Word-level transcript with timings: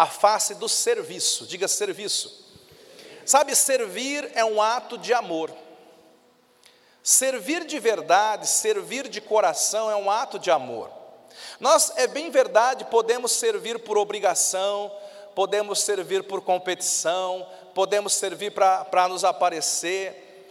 a 0.00 0.06
face 0.06 0.54
do 0.54 0.66
serviço. 0.66 1.46
Diga 1.46 1.68
serviço. 1.68 2.42
Sabe, 3.26 3.54
servir 3.54 4.32
é 4.34 4.42
um 4.42 4.62
ato 4.62 4.96
de 4.96 5.12
amor. 5.12 5.54
Servir 7.02 7.66
de 7.66 7.78
verdade, 7.78 8.46
servir 8.46 9.08
de 9.08 9.20
coração 9.20 9.90
é 9.90 9.96
um 9.96 10.10
ato 10.10 10.38
de 10.38 10.50
amor. 10.50 10.90
Nós, 11.60 11.92
é 11.96 12.06
bem 12.06 12.30
verdade, 12.30 12.86
podemos 12.86 13.32
servir 13.32 13.80
por 13.80 13.98
obrigação, 13.98 14.90
podemos 15.34 15.82
servir 15.82 16.22
por 16.22 16.40
competição, 16.40 17.46
podemos 17.74 18.14
servir 18.14 18.52
para 18.52 19.06
nos 19.06 19.22
aparecer, 19.22 20.48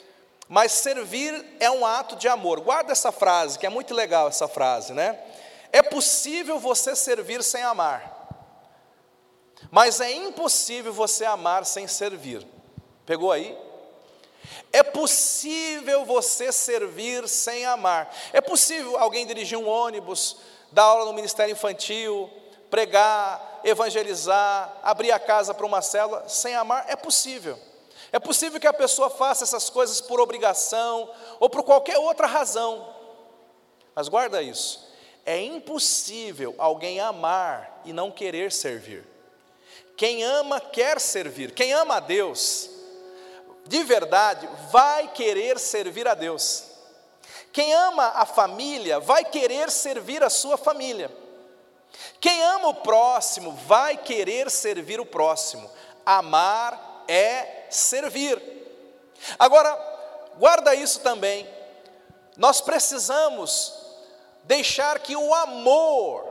mas 0.47 0.73
servir 0.73 1.43
é 1.59 1.71
um 1.71 1.83
ato 1.83 2.15
de 2.15 2.27
amor. 2.27 2.59
Guarda 2.59 2.91
essa 2.91 3.11
frase, 3.11 3.57
que 3.57 3.65
é 3.65 3.69
muito 3.69 3.95
legal 3.95 4.27
essa 4.27 4.47
frase, 4.47 4.93
né? 4.93 5.19
É 5.71 5.81
possível 5.81 6.59
você 6.59 6.95
servir 6.95 7.41
sem 7.43 7.63
amar, 7.63 8.18
mas 9.71 9.99
é 9.99 10.11
impossível 10.11 10.93
você 10.93 11.25
amar 11.25 11.65
sem 11.65 11.87
servir. 11.87 12.45
Pegou 13.05 13.31
aí? 13.31 13.57
É 14.71 14.83
possível 14.83 16.05
você 16.05 16.51
servir 16.51 17.27
sem 17.27 17.65
amar. 17.65 18.15
É 18.31 18.39
possível 18.39 18.97
alguém 18.97 19.25
dirigir 19.25 19.57
um 19.57 19.67
ônibus, 19.67 20.37
dar 20.71 20.83
aula 20.83 21.05
no 21.05 21.13
ministério 21.13 21.51
infantil, 21.51 22.29
pregar, 22.69 23.61
evangelizar, 23.63 24.77
abrir 24.83 25.11
a 25.11 25.19
casa 25.19 25.53
para 25.53 25.65
uma 25.65 25.81
célula 25.81 26.27
sem 26.27 26.55
amar? 26.55 26.85
É 26.87 26.95
possível. 26.95 27.57
É 28.11 28.19
possível 28.19 28.59
que 28.59 28.67
a 28.67 28.73
pessoa 28.73 29.09
faça 29.09 29.43
essas 29.43 29.69
coisas 29.69 30.01
por 30.01 30.19
obrigação 30.19 31.11
ou 31.39 31.49
por 31.49 31.63
qualquer 31.63 31.97
outra 31.97 32.27
razão. 32.27 32.95
Mas 33.95 34.07
guarda 34.07 34.41
isso. 34.41 34.87
É 35.25 35.39
impossível 35.39 36.55
alguém 36.57 36.99
amar 36.99 37.81
e 37.85 37.93
não 37.93 38.09
querer 38.09 38.51
servir. 38.51 39.05
Quem 39.99 40.23
ama 40.23 40.61
quer 40.61 40.97
servir. 40.97 41.51
Quem 41.51 41.73
ama 41.73 41.97
a 41.97 41.99
Deus, 41.99 42.69
de 43.67 43.83
verdade, 43.83 44.47
vai 44.71 45.09
querer 45.09 45.59
servir 45.59 46.07
a 46.07 46.13
Deus. 46.13 46.63
Quem 47.51 47.73
ama 47.73 48.13
a 48.15 48.25
família 48.25 49.01
vai 49.01 49.25
querer 49.25 49.69
servir 49.69 50.23
a 50.23 50.29
sua 50.29 50.55
família. 50.55 51.11
Quem 52.21 52.41
ama 52.41 52.69
o 52.69 52.75
próximo 52.75 53.51
vai 53.67 53.97
querer 53.97 54.49
servir 54.49 55.01
o 55.01 55.05
próximo. 55.05 55.69
Amar 56.05 57.03
é 57.05 57.65
servir. 57.69 58.41
Agora, 59.37 59.77
guarda 60.37 60.73
isso 60.73 61.01
também. 61.01 61.45
Nós 62.37 62.61
precisamos 62.61 63.73
deixar 64.45 64.99
que 64.99 65.17
o 65.17 65.33
amor, 65.33 66.23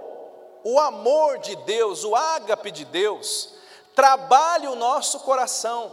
o 0.64 0.80
amor 0.80 1.36
de 1.36 1.54
Deus, 1.54 2.02
o 2.02 2.16
ágape 2.16 2.70
de 2.70 2.86
Deus, 2.86 3.57
trabalhe 3.98 4.68
o 4.68 4.76
nosso 4.76 5.18
coração 5.18 5.90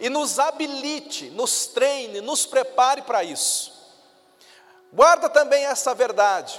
e 0.00 0.08
nos 0.08 0.38
habilite, 0.38 1.28
nos 1.28 1.66
treine, 1.66 2.22
nos 2.22 2.46
prepare 2.46 3.02
para 3.02 3.22
isso. 3.22 3.74
Guarda 4.90 5.28
também 5.28 5.66
essa 5.66 5.94
verdade. 5.94 6.58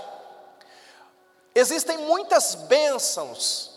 Existem 1.55 1.97
muitas 1.97 2.53
bênçãos 2.53 3.71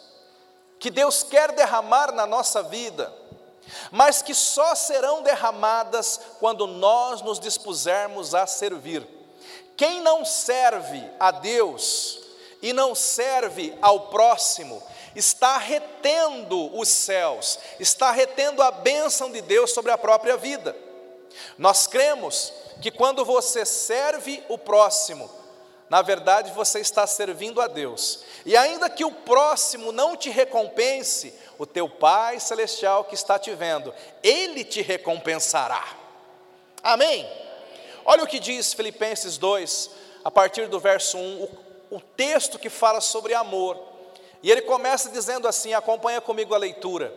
que 0.78 0.90
Deus 0.90 1.22
quer 1.22 1.52
derramar 1.52 2.12
na 2.12 2.26
nossa 2.26 2.62
vida, 2.62 3.10
mas 3.90 4.20
que 4.20 4.34
só 4.34 4.74
serão 4.74 5.22
derramadas 5.22 6.20
quando 6.38 6.66
nós 6.66 7.22
nos 7.22 7.40
dispusermos 7.40 8.34
a 8.34 8.46
servir. 8.46 9.08
Quem 9.74 10.02
não 10.02 10.22
serve 10.22 11.02
a 11.18 11.30
Deus 11.30 12.20
e 12.60 12.74
não 12.74 12.94
serve 12.94 13.74
ao 13.80 14.08
próximo, 14.08 14.82
está 15.14 15.58
retendo 15.58 16.76
os 16.76 16.88
céus, 16.88 17.58
está 17.78 18.10
retendo 18.10 18.62
a 18.62 18.70
bênção 18.70 19.30
de 19.30 19.40
Deus 19.40 19.72
sobre 19.72 19.90
a 19.90 19.98
própria 19.98 20.36
vida. 20.36 20.76
Nós 21.58 21.86
cremos 21.86 22.52
que 22.80 22.90
quando 22.90 23.24
você 23.24 23.64
serve 23.64 24.42
o 24.48 24.58
próximo, 24.58 25.30
na 25.88 26.02
verdade 26.02 26.50
você 26.52 26.80
está 26.80 27.06
servindo 27.06 27.60
a 27.60 27.66
Deus. 27.66 28.24
E 28.44 28.56
ainda 28.56 28.90
que 28.90 29.04
o 29.04 29.12
próximo 29.12 29.92
não 29.92 30.16
te 30.16 30.30
recompense, 30.30 31.34
o 31.58 31.66
teu 31.66 31.88
Pai 31.88 32.40
celestial 32.40 33.04
que 33.04 33.14
está 33.14 33.38
te 33.38 33.54
vendo, 33.54 33.94
ele 34.22 34.64
te 34.64 34.82
recompensará. 34.82 35.96
Amém? 36.82 37.28
Olha 38.04 38.24
o 38.24 38.26
que 38.26 38.40
diz 38.40 38.74
Filipenses 38.74 39.38
2, 39.38 39.90
a 40.24 40.30
partir 40.30 40.66
do 40.68 40.80
verso 40.80 41.16
1, 41.16 41.42
o, 41.42 41.96
o 41.96 42.00
texto 42.00 42.58
que 42.58 42.68
fala 42.68 43.00
sobre 43.00 43.34
amor. 43.34 43.91
E 44.42 44.50
ele 44.50 44.62
começa 44.62 45.08
dizendo 45.10 45.46
assim: 45.46 45.72
acompanha 45.72 46.20
comigo 46.20 46.54
a 46.54 46.58
leitura. 46.58 47.14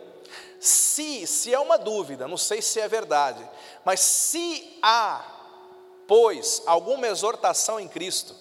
Se, 0.60 1.26
se 1.26 1.52
é 1.52 1.58
uma 1.58 1.76
dúvida, 1.76 2.26
não 2.26 2.36
sei 2.36 2.62
se 2.62 2.80
é 2.80 2.88
verdade, 2.88 3.48
mas 3.84 4.00
se 4.00 4.78
há, 4.82 5.24
pois, 6.06 6.62
alguma 6.66 7.06
exortação 7.06 7.78
em 7.78 7.86
Cristo, 7.86 8.34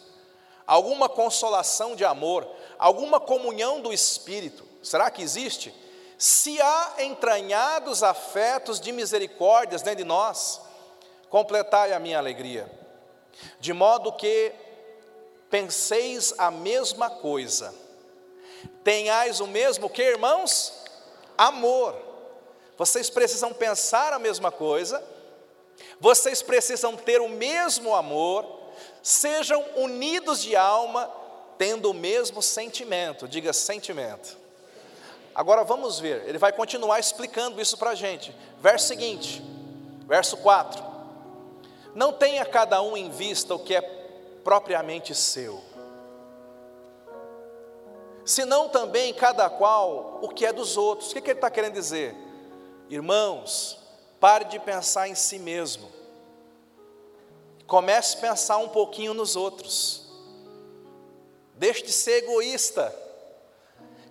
alguma 0.65 1.09
consolação 1.09 1.95
de 1.95 2.05
amor, 2.05 2.47
alguma 2.79 3.19
comunhão 3.19 3.81
do 3.81 3.91
Espírito, 3.91 4.65
será 4.81 5.11
que 5.11 5.21
existe? 5.21 5.73
Se 6.17 6.59
há 6.61 6.93
entranhados 6.99 8.01
afetos 8.01 8.79
de 8.79 8.93
misericórdias 8.93 9.81
dentro 9.81 9.97
de 9.97 10.05
nós, 10.05 10.61
completai 11.29 11.91
a 11.91 11.99
minha 11.99 12.17
alegria, 12.17 12.71
de 13.59 13.73
modo 13.73 14.13
que 14.13 14.53
penseis 15.49 16.33
a 16.37 16.49
mesma 16.49 17.09
coisa 17.09 17.84
Tenhais 18.83 19.39
o 19.39 19.47
mesmo 19.47 19.89
que, 19.89 20.01
irmãos? 20.01 20.73
Amor. 21.37 21.95
Vocês 22.77 23.09
precisam 23.09 23.53
pensar 23.53 24.13
a 24.13 24.19
mesma 24.19 24.51
coisa, 24.51 25.03
vocês 25.99 26.41
precisam 26.41 26.95
ter 26.95 27.21
o 27.21 27.29
mesmo 27.29 27.95
amor, 27.95 28.45
sejam 29.01 29.63
unidos 29.75 30.41
de 30.41 30.55
alma, 30.55 31.09
tendo 31.57 31.89
o 31.89 31.93
mesmo 31.93 32.41
sentimento. 32.41 33.27
Diga 33.27 33.53
sentimento. 33.53 34.37
Agora 35.33 35.63
vamos 35.63 35.99
ver, 35.99 36.27
ele 36.27 36.37
vai 36.37 36.51
continuar 36.51 36.99
explicando 36.99 37.61
isso 37.61 37.77
para 37.77 37.91
a 37.91 37.95
gente. 37.95 38.35
Verso 38.61 38.87
seguinte, 38.87 39.41
verso 40.05 40.37
4: 40.37 40.83
Não 41.93 42.11
tenha 42.13 42.45
cada 42.45 42.81
um 42.81 42.95
em 42.95 43.09
vista 43.09 43.55
o 43.55 43.59
que 43.59 43.75
é 43.75 43.81
propriamente 44.43 45.15
seu 45.15 45.61
senão 48.25 48.67
também 48.67 49.13
cada 49.13 49.49
qual 49.49 50.19
o 50.21 50.29
que 50.29 50.45
é 50.45 50.51
dos 50.51 50.75
outros. 50.75 51.11
O 51.11 51.13
que, 51.13 51.21
que 51.21 51.29
ele 51.29 51.37
está 51.37 51.49
querendo 51.49 51.73
dizer? 51.73 52.15
Irmãos, 52.89 53.77
pare 54.19 54.45
de 54.45 54.59
pensar 54.59 55.07
em 55.07 55.15
si 55.15 55.37
mesmo, 55.37 55.89
comece 57.67 58.17
a 58.17 58.21
pensar 58.21 58.57
um 58.57 58.69
pouquinho 58.69 59.13
nos 59.13 59.35
outros, 59.35 60.11
deixe 61.55 61.83
de 61.83 61.91
ser 61.91 62.23
egoísta, 62.23 62.93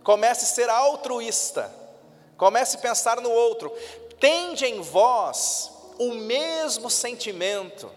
comece 0.02 0.44
a 0.44 0.48
ser 0.48 0.68
altruísta, 0.68 1.72
comece 2.36 2.76
a 2.76 2.80
pensar 2.80 3.20
no 3.20 3.30
outro, 3.30 3.72
tende 4.18 4.66
em 4.66 4.80
vós 4.80 5.70
o 5.98 6.14
mesmo 6.14 6.90
sentimento 6.90 7.90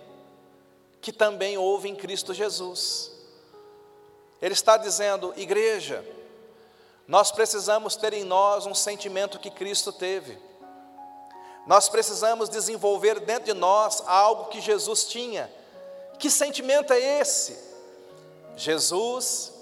que 1.02 1.12
também 1.12 1.58
houve 1.58 1.90
em 1.90 1.96
Cristo 1.96 2.34
Jesus. 2.34 3.17
Ele 4.42 4.54
está 4.54 4.78
dizendo, 4.78 5.34
igreja, 5.36 6.06
nós 7.08 7.32
precisamos 7.32 7.96
ter 7.96 8.14
em 8.14 8.24
nós 8.24 8.66
um 8.66 8.76
sentimento 8.76 9.40
que 9.40 9.50
Cristo 9.50 9.92
teve. 9.92 10.38
Nós 11.66 11.90
precisamos 11.90 12.50
desenvolver 12.50 13.20
dentro 13.22 13.46
de 13.46 13.54
nós 13.54 14.04
algo 14.06 14.46
que 14.46 14.62
Jesus 14.62 15.06
tinha. 15.06 15.52
Que 16.20 16.30
sentimento 16.30 16.94
é 16.94 17.20
esse? 17.20 17.58
Jesus, 18.56 19.54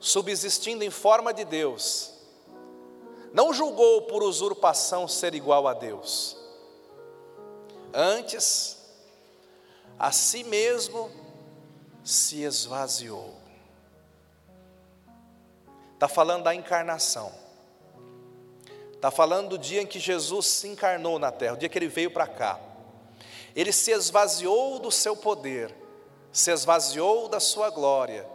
subsistindo 0.00 0.84
em 0.84 0.90
forma 0.90 1.32
de 1.32 1.44
Deus, 1.44 2.12
não 3.32 3.52
julgou 3.52 4.02
por 4.02 4.22
usurpação 4.22 5.06
ser 5.06 5.34
igual 5.34 5.66
a 5.68 5.74
Deus. 5.74 6.36
Antes, 7.94 8.78
a 9.98 10.10
si 10.10 10.44
mesmo 10.44 11.10
se 12.04 12.42
esvaziou 12.42 13.41
Está 16.02 16.12
falando 16.12 16.42
da 16.42 16.52
encarnação. 16.52 17.32
Está 18.92 19.08
falando 19.08 19.50
do 19.50 19.58
dia 19.58 19.82
em 19.82 19.86
que 19.86 20.00
Jesus 20.00 20.46
se 20.48 20.66
encarnou 20.66 21.16
na 21.16 21.30
terra, 21.30 21.54
o 21.54 21.56
dia 21.56 21.68
que 21.68 21.78
ele 21.78 21.86
veio 21.86 22.10
para 22.10 22.26
cá. 22.26 22.58
Ele 23.54 23.70
se 23.70 23.92
esvaziou 23.92 24.80
do 24.80 24.90
seu 24.90 25.16
poder, 25.16 25.72
se 26.32 26.50
esvaziou 26.50 27.28
da 27.28 27.38
sua 27.38 27.70
glória 27.70 28.28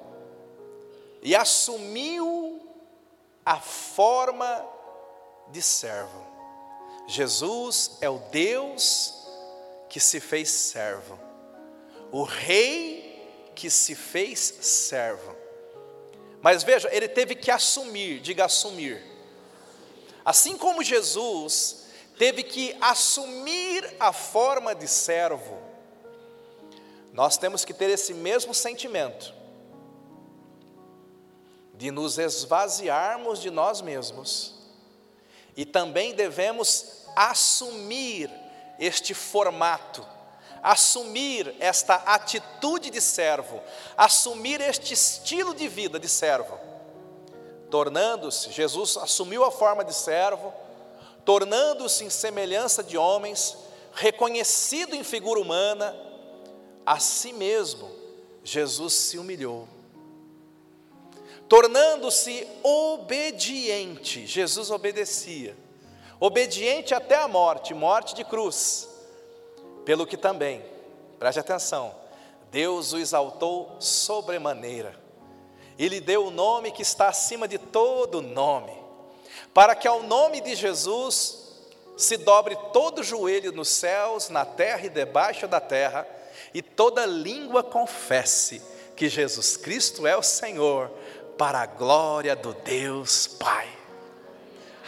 e 1.22 1.36
assumiu 1.36 2.66
a 3.46 3.60
forma 3.60 4.66
de 5.50 5.62
servo. 5.62 6.26
Jesus 7.06 7.98
é 8.00 8.10
o 8.10 8.20
Deus 8.32 9.28
que 9.90 10.00
se 10.00 10.22
fez 10.22 10.50
servo, 10.50 11.20
o 12.14 12.24
Rei 12.24 13.52
que 13.54 13.70
se 13.70 13.94
fez 13.94 14.40
servo. 14.40 15.37
Mas 16.42 16.64
veja, 16.64 16.90
ele 16.92 17.08
teve 17.08 17.36
que 17.36 17.50
assumir, 17.52 18.20
diga 18.20 18.46
assumir. 18.46 19.04
Assim 20.24 20.58
como 20.58 20.84
Jesus 20.84 21.88
teve 22.18 22.44
que 22.44 22.76
assumir 22.82 23.96
a 24.00 24.12
forma 24.12 24.76
de 24.76 24.88
servo, 24.88 25.58
nós 27.14 27.38
temos 27.38 27.66
que 27.66 27.74
ter 27.74 27.90
esse 27.90 28.14
mesmo 28.14 28.54
sentimento 28.54 29.34
de 31.74 31.92
nos 31.92 32.18
esvaziarmos 32.18 33.40
de 33.40 33.52
nós 33.52 33.82
mesmos 33.82 34.56
e 35.56 35.66
também 35.66 36.14
devemos 36.14 37.04
assumir 37.16 38.30
este 38.80 39.14
formato, 39.14 40.06
assumir 40.62 41.56
esta 41.60 41.96
atitude 41.96 42.90
de 42.90 43.02
servo, 43.02 43.62
assumir 43.96 44.62
este 44.62 44.94
estilo 44.94 45.54
de 45.54 45.68
vida 45.68 46.00
de 46.00 46.08
servo, 46.08 46.58
tornando-se, 47.70 48.52
Jesus 48.52 48.98
assumiu 48.98 49.44
a 49.44 49.52
forma 49.52 49.84
de 49.84 49.94
servo, 49.94 50.54
tornando-se 51.26 52.06
em 52.06 52.10
semelhança 52.10 52.84
de 52.84 52.98
homens, 52.98 53.58
reconhecido 53.94 54.96
em 54.96 55.04
figura 55.04 55.40
humana, 55.40 55.96
a 56.86 57.00
si 57.00 57.34
mesmo, 57.34 57.92
Jesus 58.44 58.94
se 58.94 59.18
humilhou. 59.18 59.68
Tornando-se 61.50 62.48
obediente, 62.64 64.26
Jesus 64.26 64.70
obedecia, 64.70 65.56
obediente 66.20 66.94
até 66.94 67.16
a 67.16 67.28
morte, 67.28 67.74
morte 67.74 68.16
de 68.16 68.24
cruz, 68.24 68.88
pelo 69.88 70.06
que 70.06 70.18
também, 70.18 70.62
preste 71.18 71.40
atenção, 71.40 71.96
Deus 72.52 72.92
o 72.92 72.98
exaltou 72.98 73.78
sobremaneira, 73.80 74.94
e 75.80 75.88
lhe 75.88 76.02
deu 76.02 76.26
o 76.26 76.30
nome 76.30 76.74
que 76.74 76.82
está 76.82 77.08
acima 77.08 77.48
de 77.48 77.58
todo 77.58 78.22
nome, 78.22 78.78
para 79.54 79.74
que 79.74 79.88
ao 79.88 80.04
nome 80.04 80.42
de 80.42 80.56
Jesus 80.56 81.64
se 81.96 82.18
dobre 82.18 82.58
todo 82.74 83.02
joelho 83.02 83.54
nos 83.54 83.70
céus, 83.70 84.28
na 84.28 84.44
terra 84.44 84.88
e 84.88 84.90
debaixo 84.90 85.48
da 85.48 85.62
terra, 85.62 86.06
e 86.54 86.62
toda 86.62 87.06
língua 87.06 87.64
confesse 87.64 88.62
que 88.94 89.08
Jesus 89.08 89.56
Cristo 89.56 90.06
é 90.06 90.18
o 90.18 90.22
Senhor, 90.22 90.92
para 91.38 91.62
a 91.62 91.66
glória 91.66 92.36
do 92.36 92.54
Deus 92.54 93.26
Pai. 93.26 93.70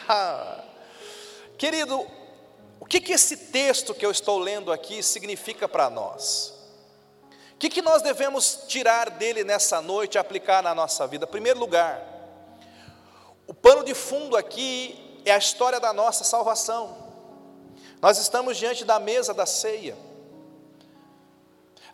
Ah, 0.10 0.62
querido, 1.58 2.06
que, 2.90 3.00
que 3.00 3.14
esse 3.14 3.38
texto 3.38 3.94
que 3.94 4.04
eu 4.04 4.10
estou 4.10 4.40
lendo 4.40 4.72
aqui 4.72 5.04
significa 5.04 5.70
para 5.70 5.92
nós? 5.92 6.56
O 7.54 7.58
que, 7.60 7.70
que 7.70 7.84
nós 7.84 8.02
devemos 8.02 8.64
tirar 8.68 9.12
dele 9.12 9.44
nessa 9.44 9.80
noite 9.80 10.16
e 10.16 10.18
aplicar 10.18 10.64
na 10.64 10.74
nossa 10.74 11.06
vida? 11.06 11.26
Em 11.26 11.30
primeiro 11.30 11.60
lugar, 11.60 12.04
o 13.46 13.54
pano 13.54 13.84
de 13.84 13.94
fundo 13.94 14.36
aqui 14.36 15.22
é 15.24 15.32
a 15.32 15.38
história 15.38 15.80
da 15.80 15.94
nossa 15.94 16.24
salvação. 16.24 16.98
Nós 18.02 18.18
estamos 18.18 18.58
diante 18.58 18.84
da 18.84 18.98
mesa 18.98 19.36
da 19.36 19.46
ceia. 19.46 19.96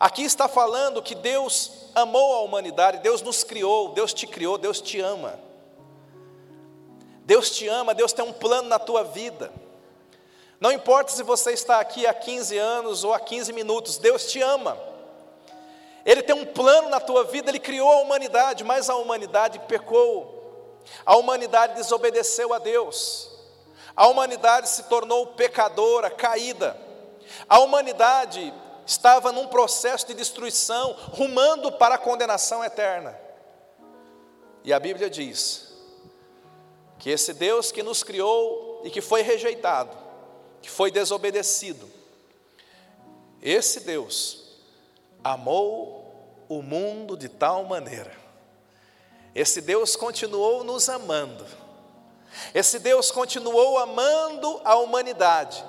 Aqui 0.00 0.22
está 0.22 0.48
falando 0.48 1.02
que 1.02 1.14
Deus 1.14 1.90
amou 1.94 2.36
a 2.36 2.40
humanidade, 2.40 2.98
Deus 2.98 3.20
nos 3.20 3.44
criou, 3.44 3.92
Deus 3.92 4.14
te 4.14 4.26
criou, 4.26 4.56
Deus 4.56 4.80
te 4.80 4.98
ama. 5.00 5.38
Deus 7.24 7.50
te 7.50 7.68
ama, 7.68 7.92
Deus 7.92 8.14
tem 8.14 8.24
um 8.24 8.32
plano 8.32 8.68
na 8.68 8.78
tua 8.78 9.02
vida. 9.02 9.52
Não 10.60 10.72
importa 10.72 11.12
se 11.12 11.22
você 11.22 11.52
está 11.52 11.80
aqui 11.80 12.06
há 12.06 12.14
15 12.14 12.56
anos 12.56 13.04
ou 13.04 13.12
há 13.12 13.20
15 13.20 13.52
minutos, 13.52 13.98
Deus 13.98 14.30
te 14.30 14.40
ama. 14.40 14.78
Ele 16.04 16.22
tem 16.22 16.34
um 16.34 16.46
plano 16.46 16.88
na 16.88 17.00
tua 17.00 17.24
vida, 17.24 17.50
Ele 17.50 17.58
criou 17.58 17.90
a 17.90 18.00
humanidade, 18.00 18.64
mas 18.64 18.88
a 18.88 18.96
humanidade 18.96 19.58
pecou. 19.68 20.80
A 21.04 21.16
humanidade 21.16 21.74
desobedeceu 21.74 22.54
a 22.54 22.58
Deus. 22.58 23.28
A 23.94 24.06
humanidade 24.06 24.68
se 24.68 24.84
tornou 24.84 25.26
pecadora, 25.28 26.08
caída. 26.08 26.76
A 27.48 27.58
humanidade 27.58 28.54
estava 28.86 29.32
num 29.32 29.48
processo 29.48 30.06
de 30.06 30.14
destruição, 30.14 30.92
rumando 31.12 31.72
para 31.72 31.96
a 31.96 31.98
condenação 31.98 32.64
eterna. 32.64 33.18
E 34.62 34.72
a 34.72 34.78
Bíblia 34.78 35.10
diz 35.10 35.74
que 36.98 37.10
esse 37.10 37.34
Deus 37.34 37.72
que 37.72 37.82
nos 37.82 38.02
criou 38.02 38.80
e 38.84 38.90
que 38.90 39.00
foi 39.00 39.22
rejeitado, 39.22 40.05
que 40.66 40.70
foi 40.72 40.90
desobedecido, 40.90 41.88
esse 43.40 43.80
Deus 43.80 44.58
amou 45.22 46.04
o 46.48 46.60
mundo 46.60 47.16
de 47.16 47.28
tal 47.28 47.64
maneira 47.64 48.26
esse 49.36 49.60
Deus 49.60 49.94
continuou 49.96 50.64
nos 50.64 50.88
amando. 50.88 51.44
Esse 52.54 52.78
Deus 52.78 53.10
continuou 53.10 53.76
amando 53.76 54.62
a 54.64 54.76
humanidade, 54.76 55.62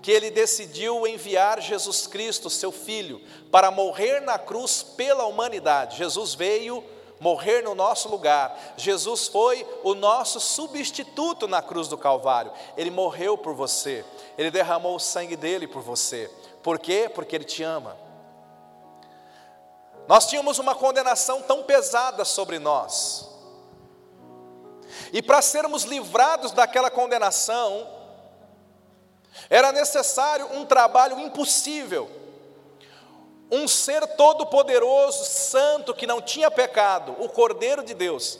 que 0.00 0.10
ele 0.10 0.30
decidiu 0.30 1.06
enviar 1.06 1.60
Jesus 1.60 2.06
Cristo, 2.06 2.48
seu 2.48 2.72
filho, 2.72 3.20
para 3.50 3.70
morrer 3.70 4.20
na 4.20 4.38
cruz 4.38 4.82
pela 4.82 5.26
humanidade. 5.26 5.98
Jesus 5.98 6.32
veio 6.32 6.82
morrer 7.22 7.62
no 7.62 7.72
nosso 7.72 8.08
lugar. 8.08 8.74
Jesus 8.76 9.28
foi 9.28 9.64
o 9.84 9.94
nosso 9.94 10.40
substituto 10.40 11.46
na 11.46 11.62
cruz 11.62 11.86
do 11.86 11.96
Calvário. 11.96 12.52
Ele 12.76 12.90
morreu 12.90 13.38
por 13.38 13.54
você. 13.54 14.04
Ele 14.36 14.50
derramou 14.50 14.96
o 14.96 15.00
sangue 15.00 15.36
dele 15.36 15.68
por 15.68 15.82
você. 15.82 16.28
Por 16.64 16.80
quê? 16.80 17.08
Porque 17.08 17.36
ele 17.36 17.44
te 17.44 17.62
ama. 17.62 17.96
Nós 20.08 20.26
tínhamos 20.26 20.58
uma 20.58 20.74
condenação 20.74 21.40
tão 21.42 21.62
pesada 21.62 22.24
sobre 22.24 22.58
nós. 22.58 23.30
E 25.12 25.22
para 25.22 25.40
sermos 25.40 25.84
livrados 25.84 26.50
daquela 26.50 26.90
condenação, 26.90 27.88
era 29.48 29.70
necessário 29.70 30.52
um 30.56 30.66
trabalho 30.66 31.20
impossível. 31.20 32.21
Um 33.52 33.68
ser 33.68 34.04
todo-poderoso, 34.16 35.24
santo, 35.26 35.94
que 35.94 36.06
não 36.06 36.20
tinha 36.20 36.50
pecado, 36.50 37.14
o 37.20 37.28
Cordeiro 37.28 37.84
de 37.84 37.92
Deus, 37.92 38.38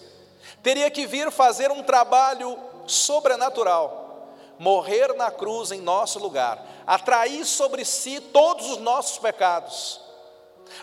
teria 0.62 0.90
que 0.90 1.06
vir 1.06 1.30
fazer 1.30 1.70
um 1.70 1.82
trabalho 1.82 2.58
sobrenatural, 2.86 4.26
morrer 4.58 5.14
na 5.14 5.30
cruz 5.30 5.70
em 5.70 5.80
nosso 5.80 6.18
lugar, 6.18 6.66
atrair 6.86 7.44
sobre 7.44 7.84
si 7.84 8.18
todos 8.20 8.70
os 8.70 8.78
nossos 8.78 9.18
pecados 9.18 10.02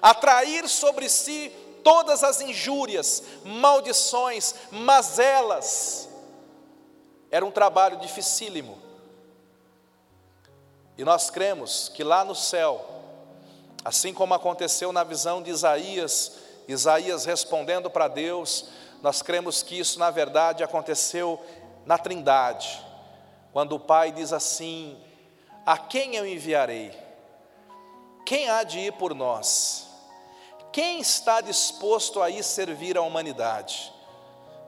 atrair 0.02 0.68
sobre 0.68 1.10
si 1.10 1.52
todas 1.84 2.24
as 2.24 2.42
injúrias, 2.42 3.24
maldições, 3.44 4.54
mazelas. 4.72 6.10
Era 7.32 7.46
um 7.46 7.52
trabalho 7.52 7.98
dificílimo. 7.98 8.78
E 10.98 11.04
nós 11.04 11.30
cremos 11.30 11.90
que 11.90 12.04
lá 12.04 12.26
no 12.26 12.36
céu, 12.36 12.86
assim 13.84 14.14
como 14.14 14.34
aconteceu 14.34 14.92
na 14.92 15.04
visão 15.04 15.42
de 15.42 15.50
Isaías, 15.50 16.34
Isaías 16.68 17.26
respondendo 17.26 17.90
para 17.90 18.08
Deus, 18.08 18.66
nós 19.02 19.22
cremos 19.22 19.64
que 19.64 19.80
isso 19.80 19.98
na 19.98 20.12
verdade 20.12 20.64
aconteceu 20.64 21.42
na 21.86 21.98
Trindade, 21.98 22.84
quando 23.52 23.76
o 23.76 23.80
Pai 23.80 24.12
diz 24.12 24.34
assim: 24.34 24.98
A 25.66 25.78
quem 25.78 26.16
eu 26.16 26.28
enviarei? 26.28 26.92
Quem 28.26 28.50
há 28.50 28.64
de 28.64 28.80
ir 28.80 28.94
por 28.94 29.16
nós? 29.16 29.88
Quem 30.72 31.00
está 31.00 31.42
disposto 31.42 32.22
a 32.22 32.30
ir 32.30 32.44
servir 32.44 32.96
a 32.96 33.02
humanidade? 33.02 33.92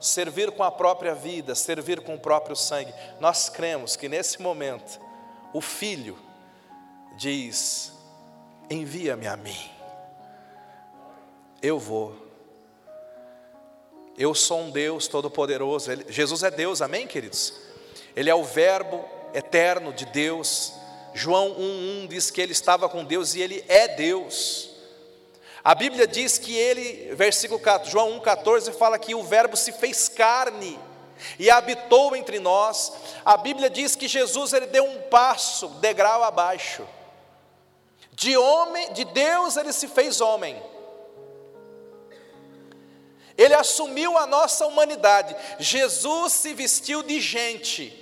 Servir 0.00 0.50
com 0.50 0.64
a 0.64 0.70
própria 0.70 1.14
vida, 1.14 1.54
servir 1.54 2.00
com 2.00 2.16
o 2.16 2.18
próprio 2.18 2.56
sangue. 2.56 2.92
Nós 3.20 3.48
cremos 3.48 3.94
que 3.94 4.08
nesse 4.08 4.42
momento, 4.42 5.00
o 5.52 5.60
Filho 5.60 6.18
diz: 7.16 7.92
Envia-me 8.72 9.26
a 9.26 9.36
mim, 9.36 9.70
eu 11.60 11.78
vou. 11.78 12.16
Eu 14.16 14.34
sou 14.34 14.60
um 14.60 14.70
Deus 14.70 15.06
todo-poderoso. 15.08 15.90
Jesus 16.08 16.42
é 16.42 16.50
Deus, 16.50 16.80
amém, 16.80 17.06
queridos? 17.06 17.52
Ele 18.16 18.30
é 18.30 18.34
o 18.34 18.42
Verbo 18.42 19.04
eterno 19.34 19.92
de 19.92 20.06
Deus. 20.06 20.72
João 21.12 21.50
1,1 21.50 22.08
diz 22.08 22.30
que 22.30 22.40
ele 22.40 22.52
estava 22.52 22.88
com 22.88 23.04
Deus 23.04 23.34
e 23.34 23.42
ele 23.42 23.62
é 23.68 23.88
Deus. 23.88 24.70
A 25.62 25.74
Bíblia 25.74 26.06
diz 26.06 26.38
que 26.38 26.56
ele, 26.56 27.14
versículo 27.14 27.60
4, 27.60 27.90
João 27.90 28.18
1,14 28.20 28.72
fala 28.72 28.98
que 28.98 29.14
o 29.14 29.22
Verbo 29.22 29.54
se 29.54 29.72
fez 29.72 30.08
carne 30.08 30.78
e 31.38 31.50
habitou 31.50 32.16
entre 32.16 32.38
nós. 32.38 32.90
A 33.22 33.36
Bíblia 33.36 33.68
diz 33.68 33.94
que 33.94 34.08
Jesus 34.08 34.54
ele 34.54 34.66
deu 34.66 34.84
um 34.84 35.02
passo, 35.02 35.68
degrau 35.80 36.24
abaixo. 36.24 36.86
De 38.12 38.36
homem, 38.36 38.92
de 38.92 39.04
Deus 39.04 39.56
ele 39.56 39.72
se 39.72 39.88
fez 39.88 40.20
homem. 40.20 40.62
Ele 43.36 43.54
assumiu 43.54 44.16
a 44.18 44.26
nossa 44.26 44.66
humanidade. 44.66 45.34
Jesus 45.58 46.34
se 46.34 46.52
vestiu 46.54 47.02
de 47.02 47.20
gente. 47.20 47.98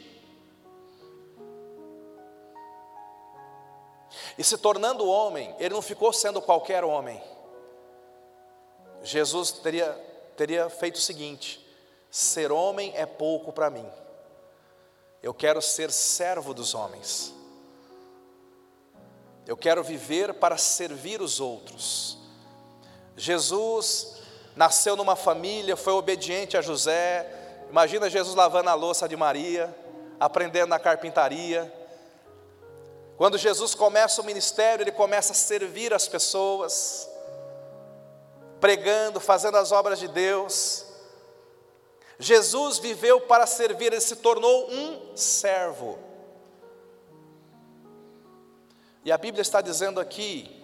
E 4.36 4.42
se 4.42 4.58
tornando 4.58 5.06
homem, 5.06 5.54
ele 5.58 5.74
não 5.74 5.82
ficou 5.82 6.12
sendo 6.12 6.42
qualquer 6.42 6.82
homem. 6.84 7.22
Jesus 9.02 9.52
teria 9.52 10.10
teria 10.40 10.70
feito 10.70 10.96
o 10.96 11.00
seguinte: 11.00 11.62
ser 12.10 12.50
homem 12.50 12.94
é 12.96 13.04
pouco 13.04 13.52
para 13.52 13.68
mim, 13.68 13.86
eu 15.22 15.34
quero 15.34 15.60
ser 15.60 15.92
servo 15.92 16.54
dos 16.54 16.74
homens, 16.74 17.34
eu 19.46 19.56
quero 19.56 19.82
viver 19.82 20.34
para 20.34 20.56
servir 20.56 21.20
os 21.20 21.40
outros. 21.40 22.18
Jesus 23.16 24.16
nasceu 24.54 24.96
numa 24.96 25.16
família, 25.16 25.76
foi 25.76 25.92
obediente 25.92 26.56
a 26.56 26.62
José. 26.62 27.28
Imagina 27.68 28.10
Jesus 28.10 28.34
lavando 28.34 28.70
a 28.70 28.74
louça 28.74 29.08
de 29.08 29.16
Maria, 29.16 29.74
aprendendo 30.18 30.68
na 30.68 30.78
carpintaria. 30.78 31.72
Quando 33.16 33.36
Jesus 33.36 33.74
começa 33.74 34.22
o 34.22 34.24
ministério, 34.24 34.82
ele 34.82 34.92
começa 34.92 35.32
a 35.32 35.36
servir 35.36 35.92
as 35.92 36.08
pessoas, 36.08 37.08
pregando, 38.60 39.20
fazendo 39.20 39.56
as 39.58 39.72
obras 39.72 39.98
de 39.98 40.08
Deus. 40.08 40.86
Jesus 42.18 42.78
viveu 42.78 43.20
para 43.20 43.46
servir, 43.46 43.86
ele 43.86 44.00
se 44.00 44.16
tornou 44.16 44.70
um 44.70 45.16
servo. 45.16 45.98
E 49.04 49.10
a 49.10 49.18
Bíblia 49.18 49.42
está 49.42 49.60
dizendo 49.60 49.98
aqui 50.00 50.60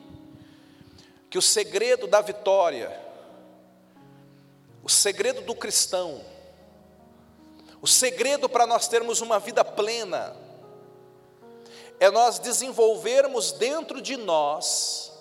que 1.30 1.38
o 1.38 1.42
segredo 1.42 2.06
da 2.06 2.20
vitória, 2.20 3.00
o 4.82 4.88
segredo 4.88 5.40
do 5.42 5.54
cristão, 5.54 6.24
o 7.80 7.86
segredo 7.86 8.48
para 8.48 8.66
nós 8.66 8.88
termos 8.88 9.20
uma 9.20 9.38
vida 9.38 9.64
plena, 9.64 10.36
é 11.98 12.10
nós 12.10 12.38
desenvolvermos 12.38 13.52
dentro 13.52 14.02
de 14.02 14.16
nós 14.16 15.12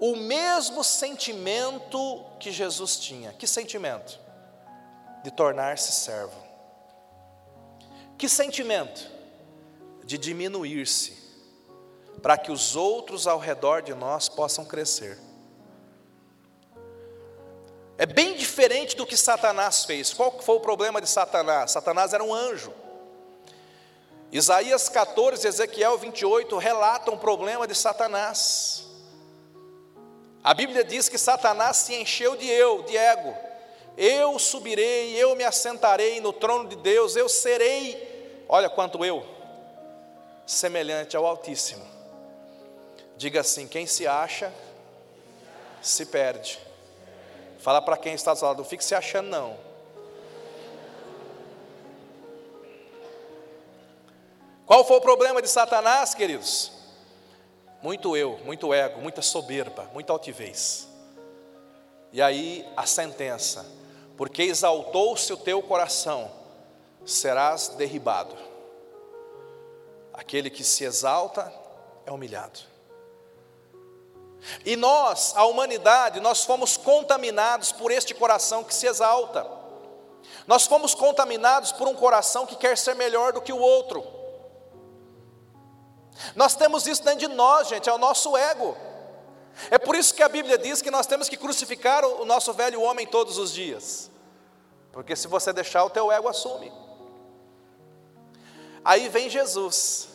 o 0.00 0.16
mesmo 0.16 0.82
sentimento 0.82 2.24
que 2.40 2.50
Jesus 2.50 2.96
tinha. 2.96 3.32
Que 3.32 3.46
sentimento? 3.46 4.18
De 5.22 5.30
tornar-se 5.30 5.92
servo. 5.92 6.42
Que 8.18 8.28
sentimento? 8.28 9.10
De 10.04 10.18
diminuir-se, 10.18 11.23
para 12.22 12.36
que 12.36 12.50
os 12.50 12.74
outros 12.74 13.26
ao 13.26 13.38
redor 13.38 13.82
de 13.82 13.94
nós 13.94 14.28
possam 14.28 14.64
crescer. 14.64 15.18
É 17.96 18.06
bem 18.06 18.34
diferente 18.34 18.96
do 18.96 19.06
que 19.06 19.16
Satanás 19.16 19.84
fez. 19.84 20.12
Qual 20.12 20.40
foi 20.40 20.56
o 20.56 20.60
problema 20.60 21.00
de 21.00 21.08
Satanás? 21.08 21.70
Satanás 21.70 22.12
era 22.12 22.24
um 22.24 22.34
anjo. 22.34 22.72
Isaías 24.32 24.88
14 24.88 25.46
e 25.46 25.48
Ezequiel 25.48 25.96
28 25.96 26.58
relatam 26.58 27.14
o 27.14 27.18
problema 27.18 27.68
de 27.68 27.74
Satanás. 27.74 28.84
A 30.42 30.52
Bíblia 30.52 30.82
diz 30.82 31.08
que 31.08 31.16
Satanás 31.16 31.76
se 31.76 31.94
encheu 31.94 32.36
de 32.36 32.48
eu, 32.48 32.82
de 32.82 32.96
ego. 32.96 33.34
Eu 33.96 34.36
subirei, 34.40 35.14
eu 35.14 35.36
me 35.36 35.44
assentarei 35.44 36.20
no 36.20 36.32
trono 36.32 36.68
de 36.68 36.74
Deus, 36.74 37.14
eu 37.14 37.28
serei, 37.28 38.44
olha 38.48 38.68
quanto 38.68 39.04
eu, 39.04 39.24
semelhante 40.44 41.16
ao 41.16 41.24
Altíssimo. 41.24 41.93
Diga 43.16 43.40
assim: 43.40 43.66
quem 43.66 43.86
se 43.86 44.06
acha, 44.06 44.52
se 45.80 46.06
perde. 46.06 46.58
Fala 47.58 47.80
para 47.80 47.96
quem 47.96 48.14
está 48.14 48.34
do 48.34 48.44
lado, 48.44 48.58
não 48.58 48.64
fique 48.64 48.84
se 48.84 48.94
achando 48.94 49.28
não. 49.28 49.56
Qual 54.66 54.84
foi 54.84 54.96
o 54.96 55.00
problema 55.00 55.40
de 55.42 55.48
Satanás, 55.48 56.14
queridos? 56.14 56.72
Muito 57.82 58.16
eu, 58.16 58.38
muito 58.44 58.72
ego, 58.72 59.00
muita 59.00 59.20
soberba, 59.20 59.88
muita 59.92 60.12
altivez. 60.12 60.88
E 62.12 62.22
aí 62.22 62.66
a 62.76 62.86
sentença: 62.86 63.64
porque 64.16 64.42
exaltou-se 64.42 65.32
o 65.32 65.36
teu 65.36 65.62
coração, 65.62 66.30
serás 67.04 67.68
derribado. 67.68 68.34
Aquele 70.12 70.48
que 70.48 70.64
se 70.64 70.84
exalta 70.84 71.52
é 72.06 72.12
humilhado. 72.12 72.73
E 74.64 74.76
nós, 74.76 75.32
a 75.36 75.44
humanidade, 75.46 76.20
nós 76.20 76.44
fomos 76.44 76.76
contaminados 76.76 77.72
por 77.72 77.90
este 77.90 78.14
coração 78.14 78.62
que 78.62 78.74
se 78.74 78.86
exalta. 78.86 79.46
Nós 80.46 80.66
fomos 80.66 80.94
contaminados 80.94 81.72
por 81.72 81.88
um 81.88 81.94
coração 81.94 82.46
que 82.46 82.56
quer 82.56 82.76
ser 82.76 82.94
melhor 82.94 83.32
do 83.32 83.40
que 83.40 83.52
o 83.52 83.58
outro. 83.58 84.04
Nós 86.36 86.54
temos 86.54 86.86
isso 86.86 87.02
dentro 87.02 87.20
de 87.20 87.28
nós, 87.28 87.68
gente, 87.68 87.88
é 87.88 87.92
o 87.92 87.98
nosso 87.98 88.36
ego. 88.36 88.76
É 89.70 89.78
por 89.78 89.94
isso 89.94 90.14
que 90.14 90.22
a 90.22 90.28
Bíblia 90.28 90.58
diz 90.58 90.82
que 90.82 90.90
nós 90.90 91.06
temos 91.06 91.28
que 91.28 91.36
crucificar 91.36 92.04
o 92.04 92.24
nosso 92.24 92.52
velho 92.52 92.82
homem 92.82 93.06
todos 93.06 93.38
os 93.38 93.52
dias. 93.52 94.10
Porque 94.92 95.16
se 95.16 95.26
você 95.26 95.52
deixar, 95.52 95.84
o 95.84 95.90
teu 95.90 96.10
ego 96.12 96.28
assume. 96.28 96.72
Aí 98.84 99.08
vem 99.08 99.30
Jesus. 99.30 100.08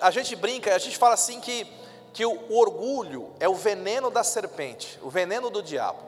A 0.00 0.10
gente 0.10 0.34
brinca, 0.36 0.74
a 0.74 0.78
gente 0.78 0.96
fala 0.96 1.14
assim 1.14 1.40
que, 1.40 1.66
que 2.12 2.24
o 2.24 2.52
orgulho 2.52 3.32
é 3.38 3.48
o 3.48 3.54
veneno 3.54 4.10
da 4.10 4.24
serpente, 4.24 4.98
o 5.02 5.10
veneno 5.10 5.50
do 5.50 5.62
diabo. 5.62 6.02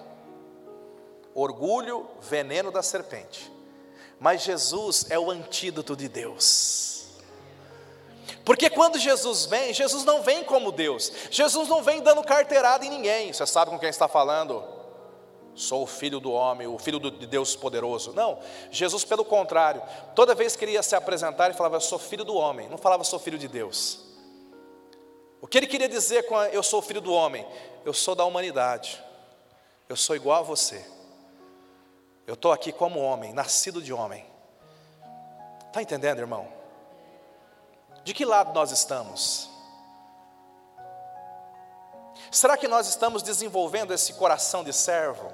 Orgulho, 1.35 2.06
veneno 2.21 2.71
da 2.71 2.82
serpente. 2.82 3.50
Mas 4.21 4.42
Jesus 4.42 5.06
é 5.11 5.18
o 5.18 5.30
antídoto 5.30 5.97
de 5.97 6.09
Deus. 6.09 7.06
Porque 8.44 8.68
quando 8.68 8.99
Jesus 8.99 9.47
vem, 9.47 9.73
Jesus 9.73 10.04
não 10.04 10.23
vem 10.23 10.44
como 10.44 10.73
Deus, 10.73 11.12
Jesus 11.30 11.68
não 11.68 11.82
vem 11.82 12.02
dando 12.02 12.23
carteirada 12.23 12.85
em 12.85 12.90
ninguém. 12.90 13.32
Você 13.32 13.47
sabe 13.47 13.71
com 13.71 13.78
quem 13.78 13.88
está 13.88 14.09
falando? 14.09 14.62
Sou 15.54 15.82
o 15.82 15.87
filho 15.87 16.18
do 16.18 16.32
homem, 16.32 16.66
o 16.66 16.78
filho 16.78 16.99
de 16.99 17.26
Deus 17.26 17.54
poderoso. 17.54 18.12
Não, 18.12 18.38
Jesus, 18.71 19.04
pelo 19.04 19.25
contrário, 19.25 19.82
toda 20.14 20.35
vez 20.35 20.56
que 20.56 20.64
ele 20.64 20.73
ia 20.73 20.82
se 20.82 20.97
apresentar, 20.97 21.47
ele 21.47 21.54
falava, 21.54 21.78
sou 21.78 21.99
filho 21.99 22.25
do 22.25 22.35
homem, 22.35 22.68
não 22.68 22.78
falava, 22.78 23.04
Sou 23.04 23.18
filho 23.18 23.38
de 23.38 23.49
Deus. 23.49 24.12
O 25.42 25.46
que 25.49 25.58
ele 25.58 25.66
queria 25.66 25.88
dizer 25.88 26.22
com 26.28 26.40
eu 26.44 26.62
sou 26.62 26.80
filho 26.80 27.00
do 27.00 27.12
homem? 27.12 27.44
Eu 27.84 27.92
sou 27.92 28.14
da 28.14 28.25
humanidade, 28.25 29.02
eu 29.88 29.96
sou 29.96 30.14
igual 30.14 30.38
a 30.38 30.42
você, 30.42 30.87
eu 32.28 32.34
estou 32.34 32.52
aqui 32.52 32.70
como 32.70 33.00
homem, 33.00 33.32
nascido 33.32 33.82
de 33.82 33.92
homem. 33.92 34.25
Está 35.66 35.82
entendendo, 35.82 36.20
irmão? 36.20 36.46
De 38.04 38.14
que 38.14 38.25
lado 38.25 38.54
nós 38.54 38.70
estamos? 38.70 39.50
Será 42.30 42.56
que 42.56 42.68
nós 42.68 42.87
estamos 42.87 43.20
desenvolvendo 43.20 43.92
esse 43.92 44.12
coração 44.12 44.62
de 44.62 44.72
servo? 44.72 45.28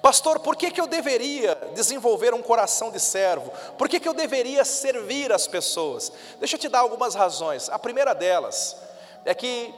Pastor, 0.00 0.40
por 0.40 0.56
que, 0.56 0.70
que 0.70 0.80
eu 0.80 0.86
deveria 0.86 1.54
desenvolver 1.74 2.32
um 2.32 2.42
coração 2.42 2.90
de 2.90 2.98
servo? 2.98 3.52
Por 3.76 3.90
que, 3.90 4.00
que 4.00 4.08
eu 4.08 4.14
deveria 4.14 4.64
servir 4.64 5.30
as 5.30 5.46
pessoas? 5.46 6.10
Deixa 6.38 6.56
eu 6.56 6.60
te 6.60 6.68
dar 6.68 6.78
algumas 6.78 7.14
razões. 7.14 7.68
A 7.68 7.78
primeira 7.78 8.14
delas 8.14 8.74
é 9.24 9.34
que 9.34 9.74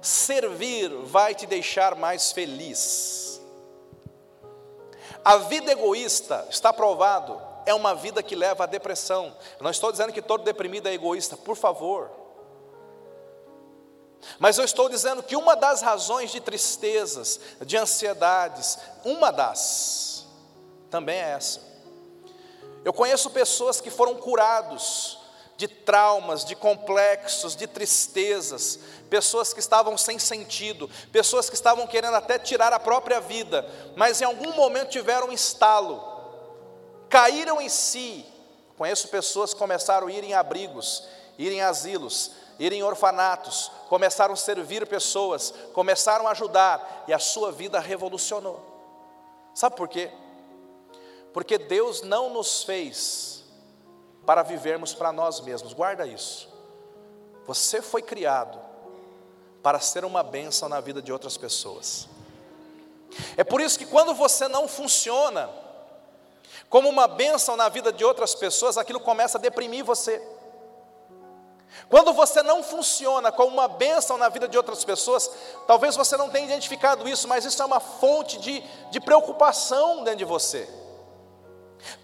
servir 0.00 0.88
vai 1.04 1.34
te 1.34 1.46
deixar 1.46 1.94
mais 1.94 2.32
feliz. 2.32 3.40
A 5.24 5.38
vida 5.38 5.72
egoísta, 5.72 6.46
está 6.50 6.72
provado, 6.72 7.40
é 7.66 7.74
uma 7.74 7.94
vida 7.94 8.22
que 8.22 8.34
leva 8.34 8.64
à 8.64 8.66
depressão. 8.66 9.36
Eu 9.58 9.64
não 9.64 9.70
estou 9.70 9.90
dizendo 9.90 10.12
que 10.12 10.22
todo 10.22 10.44
deprimido 10.44 10.88
é 10.88 10.92
egoísta, 10.92 11.36
por 11.36 11.56
favor. 11.56 12.10
Mas 14.38 14.58
eu 14.58 14.64
estou 14.64 14.88
dizendo 14.88 15.22
que 15.22 15.36
uma 15.36 15.54
das 15.54 15.80
razões 15.80 16.30
de 16.30 16.40
tristezas, 16.40 17.40
de 17.60 17.76
ansiedades, 17.76 18.78
uma 19.04 19.30
das, 19.30 20.26
também 20.90 21.16
é 21.16 21.30
essa. 21.30 21.60
Eu 22.84 22.92
conheço 22.92 23.30
pessoas 23.30 23.80
que 23.80 23.90
foram 23.90 24.14
curados 24.16 25.17
de 25.58 25.68
traumas, 25.68 26.44
de 26.44 26.56
complexos, 26.56 27.54
de 27.54 27.66
tristezas, 27.66 28.78
pessoas 29.10 29.52
que 29.52 29.60
estavam 29.60 29.98
sem 29.98 30.18
sentido, 30.18 30.88
pessoas 31.12 31.50
que 31.50 31.56
estavam 31.56 31.86
querendo 31.86 32.14
até 32.14 32.38
tirar 32.38 32.72
a 32.72 32.80
própria 32.80 33.20
vida, 33.20 33.68
mas 33.94 34.22
em 34.22 34.24
algum 34.24 34.52
momento 34.52 34.88
tiveram 34.88 35.28
um 35.28 35.32
estalo 35.32 36.16
caíram 37.08 37.60
em 37.60 37.68
si. 37.68 38.24
Conheço 38.76 39.08
pessoas 39.08 39.52
que 39.52 39.58
começaram 39.58 40.06
a 40.06 40.12
ir 40.12 40.22
em 40.22 40.34
abrigos, 40.34 41.08
ir 41.36 41.50
em 41.50 41.62
asilos, 41.62 42.32
ir 42.58 42.72
em 42.72 42.82
orfanatos, 42.82 43.70
começaram 43.88 44.34
a 44.34 44.36
servir 44.36 44.86
pessoas, 44.86 45.52
começaram 45.72 46.28
a 46.28 46.32
ajudar 46.32 47.04
e 47.08 47.12
a 47.12 47.18
sua 47.18 47.50
vida 47.50 47.80
revolucionou. 47.80 48.60
Sabe 49.54 49.74
por 49.74 49.88
quê? 49.88 50.10
Porque 51.32 51.58
Deus 51.58 52.02
não 52.02 52.30
nos 52.30 52.62
fez 52.62 53.37
para 54.28 54.42
vivermos 54.42 54.92
para 54.92 55.10
nós 55.10 55.40
mesmos, 55.40 55.72
guarda 55.72 56.06
isso. 56.06 56.50
Você 57.46 57.80
foi 57.80 58.02
criado 58.02 58.60
para 59.62 59.80
ser 59.80 60.04
uma 60.04 60.22
bênção 60.22 60.68
na 60.68 60.80
vida 60.80 61.00
de 61.00 61.10
outras 61.10 61.38
pessoas. 61.38 62.06
É 63.38 63.42
por 63.42 63.58
isso 63.58 63.78
que 63.78 63.86
quando 63.86 64.12
você 64.12 64.46
não 64.46 64.68
funciona, 64.68 65.48
como 66.68 66.90
uma 66.90 67.08
bênção 67.08 67.56
na 67.56 67.70
vida 67.70 67.90
de 67.90 68.04
outras 68.04 68.34
pessoas, 68.34 68.76
aquilo 68.76 69.00
começa 69.00 69.38
a 69.38 69.40
deprimir 69.40 69.82
você. 69.82 70.20
Quando 71.88 72.12
você 72.12 72.42
não 72.42 72.62
funciona 72.62 73.32
como 73.32 73.54
uma 73.54 73.66
bênção 73.66 74.18
na 74.18 74.28
vida 74.28 74.46
de 74.46 74.58
outras 74.58 74.84
pessoas, 74.84 75.30
talvez 75.66 75.96
você 75.96 76.18
não 76.18 76.28
tenha 76.28 76.44
identificado 76.44 77.08
isso, 77.08 77.26
mas 77.26 77.46
isso 77.46 77.62
é 77.62 77.64
uma 77.64 77.80
fonte 77.80 78.38
de, 78.40 78.60
de 78.90 79.00
preocupação 79.00 80.04
dentro 80.04 80.18
de 80.18 80.26
você. 80.26 80.68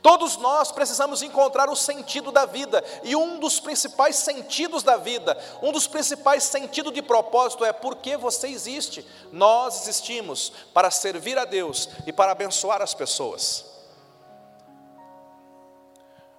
Todos 0.03 0.37
nós 0.37 0.71
precisamos 0.71 1.23
encontrar 1.23 1.69
o 1.69 1.77
sentido 1.77 2.31
da 2.31 2.47
vida, 2.47 2.85
e 3.03 3.17
um 3.17 3.39
dos 3.39 3.61
principais 3.61 4.17
sentidos 4.17 4.83
da 4.83 4.97
vida, 4.97 5.37
um 5.63 5.73
dos 5.73 5.87
principais 5.87 6.45
sentidos 6.45 6.93
de 6.93 7.03
propósito 7.03 7.65
é 7.65 7.73
por 7.73 7.97
que 7.97 8.17
você 8.17 8.49
existe. 8.49 9.07
Nós 9.33 9.83
existimos 9.83 10.53
para 10.73 10.91
servir 10.91 11.39
a 11.39 11.45
Deus 11.45 11.89
e 12.07 12.13
para 12.13 12.33
abençoar 12.33 12.83
as 12.83 12.95
pessoas. 12.95 13.65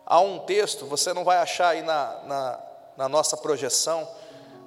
Há 0.06 0.20
um 0.20 0.40
texto, 0.40 0.86
você 0.86 1.14
não 1.14 1.24
vai 1.24 1.38
achar 1.38 1.70
aí 1.70 1.82
na, 1.82 2.20
na, 2.26 2.60
na 2.98 3.10
nossa 3.10 3.36
projeção, 3.36 4.08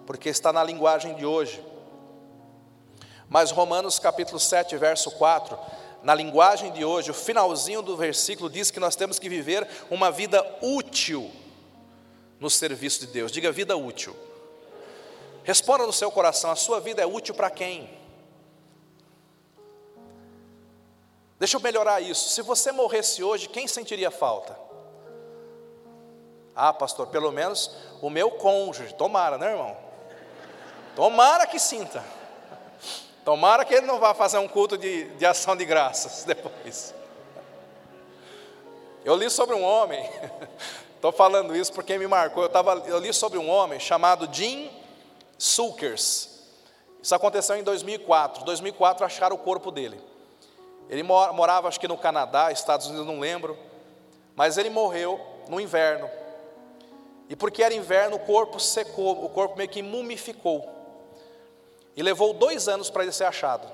porque 0.07 0.29
está 0.29 0.53
na 0.53 0.65
linguagem 0.65 1.15
de 1.15 1.25
hoje, 1.25 1.65
mas 3.29 3.51
Romanos 3.51 3.99
capítulo 3.99 4.41
7, 4.41 4.77
verso 4.79 5.11
4 5.13 5.59
na 6.03 6.15
linguagem 6.15 6.73
de 6.73 6.85
hoje, 6.85 7.11
o 7.11 7.15
finalzinho 7.15 7.83
do 7.83 7.97
versículo 7.97 8.49
diz 8.49 8.71
que 8.71 8.79
nós 8.79 8.95
temos 8.95 9.19
que 9.19 9.29
viver 9.29 9.69
uma 9.91 10.11
vida 10.11 10.45
útil 10.63 11.31
no 12.39 12.49
serviço 12.49 13.01
de 13.01 13.09
Deus. 13.09 13.33
Diga 13.33 13.51
vida 13.51 13.77
útil. 13.77 14.15
Responda 15.43 15.87
no 15.87 15.93
seu 15.93 16.11
coração: 16.11 16.51
a 16.51 16.57
sua 16.57 16.81
vida 16.81 17.03
é 17.03 17.07
útil 17.07 17.35
para 17.35 17.51
quem? 17.51 17.99
Deixa 21.39 21.57
eu 21.57 21.61
melhorar 21.61 22.01
isso. 22.01 22.29
Se 22.31 22.43
você 22.43 22.73
morresse 22.73 23.23
hoje, 23.23 23.49
quem 23.49 23.67
sentiria 23.67 24.11
falta? 24.11 24.59
Ah, 26.55 26.73
pastor, 26.73 27.07
pelo 27.07 27.31
menos 27.31 27.71
o 28.03 28.11
meu 28.11 28.33
cônjuge. 28.33 28.93
Tomara, 28.95 29.39
né, 29.39 29.53
irmão? 29.53 29.77
Tomara 30.97 31.47
que 31.47 31.59
sinta. 31.59 32.05
Tomara 33.29 33.63
que 33.63 33.75
ele 33.75 33.85
não 33.85 33.99
vá 33.99 34.15
fazer 34.15 34.39
um 34.39 34.49
culto 34.49 34.79
de, 34.79 35.05
de 35.05 35.27
ação 35.27 35.55
de 35.55 35.63
graças 35.67 36.25
depois. 36.27 36.95
Eu 39.05 39.15
li 39.17 39.29
sobre 39.29 39.55
um 39.55 39.63
homem, 39.63 40.03
estou 40.97 41.13
falando 41.13 41.55
isso 41.55 41.71
porque 41.75 41.99
me 41.99 42.07
marcou. 42.07 42.45
Eu, 42.45 42.49
tava, 42.49 42.83
eu 42.87 42.99
li 42.99 43.13
sobre 43.13 43.39
um 43.39 43.47
homem 43.51 43.79
chamado 43.79 44.27
Jim 44.33 44.71
Sulkers. 45.37 46.41
Isso 47.03 47.15
aconteceu 47.15 47.55
em 47.57 47.63
2004. 47.63 48.41
Em 48.41 48.45
2004 48.47 49.05
acharam 49.05 49.37
o 49.37 49.39
corpo 49.39 49.71
dele. 49.71 50.01
Ele 50.89 51.03
morava, 51.03 51.69
acho 51.69 51.79
que 51.79 51.87
no 51.87 51.99
Canadá, 51.99 52.51
Estados 52.51 52.87
Unidos, 52.87 53.07
não 53.07 53.21
lembro. 53.21 53.59
Mas 54.35 54.57
ele 54.57 54.71
morreu 54.71 55.21
no 55.51 55.61
inverno. 55.61 56.09
E 57.29 57.37
porque 57.37 57.63
era 57.63 57.75
inverno, 57.75 58.17
o 58.17 58.21
corpo 58.21 58.59
secou, 58.59 59.23
o 59.23 59.29
corpo 59.29 59.55
meio 59.55 59.69
que 59.69 59.83
mumificou. 59.83 60.78
E 61.99 62.03
levou 62.03 62.33
dois 62.33 62.69
anos 62.69 62.89
para 62.89 63.03
ele 63.03 63.11
ser 63.11 63.25
achado. 63.25 63.67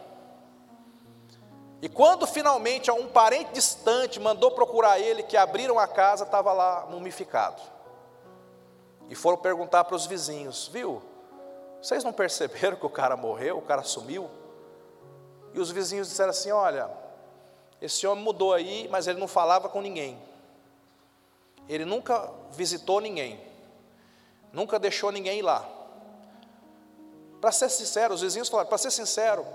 E 1.82 1.90
quando 1.90 2.26
finalmente 2.26 2.90
um 2.90 3.06
parente 3.06 3.52
distante 3.52 4.18
mandou 4.18 4.52
procurar 4.52 4.98
ele, 4.98 5.22
que 5.22 5.36
abriram 5.36 5.78
a 5.78 5.86
casa, 5.86 6.24
estava 6.24 6.50
lá 6.50 6.86
mumificado. 6.88 7.60
E 9.10 9.14
foram 9.14 9.36
perguntar 9.36 9.84
para 9.84 9.94
os 9.94 10.06
vizinhos: 10.06 10.68
viu? 10.68 11.02
Vocês 11.82 12.02
não 12.02 12.14
perceberam 12.14 12.78
que 12.78 12.86
o 12.86 12.88
cara 12.88 13.14
morreu, 13.14 13.58
o 13.58 13.62
cara 13.62 13.82
sumiu? 13.82 14.30
E 15.52 15.60
os 15.60 15.70
vizinhos 15.70 16.08
disseram 16.08 16.30
assim: 16.30 16.50
olha, 16.50 16.88
esse 17.78 18.06
homem 18.06 18.24
mudou 18.24 18.54
aí, 18.54 18.88
mas 18.90 19.06
ele 19.06 19.20
não 19.20 19.28
falava 19.28 19.68
com 19.68 19.82
ninguém. 19.82 20.18
Ele 21.68 21.84
nunca 21.84 22.32
visitou 22.52 23.02
ninguém, 23.02 23.38
nunca 24.50 24.78
deixou 24.78 25.12
ninguém 25.12 25.40
ir 25.40 25.42
lá. 25.42 25.73
Para 27.44 27.52
ser 27.52 27.68
sincero, 27.68 28.14
os 28.14 28.22
vizinhos 28.22 28.48
falaram: 28.48 28.70
para 28.70 28.78
ser 28.78 28.90
sincero, 28.90 29.46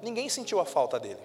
ninguém 0.00 0.28
sentiu 0.28 0.60
a 0.60 0.64
falta 0.64 1.00
dele. 1.00 1.20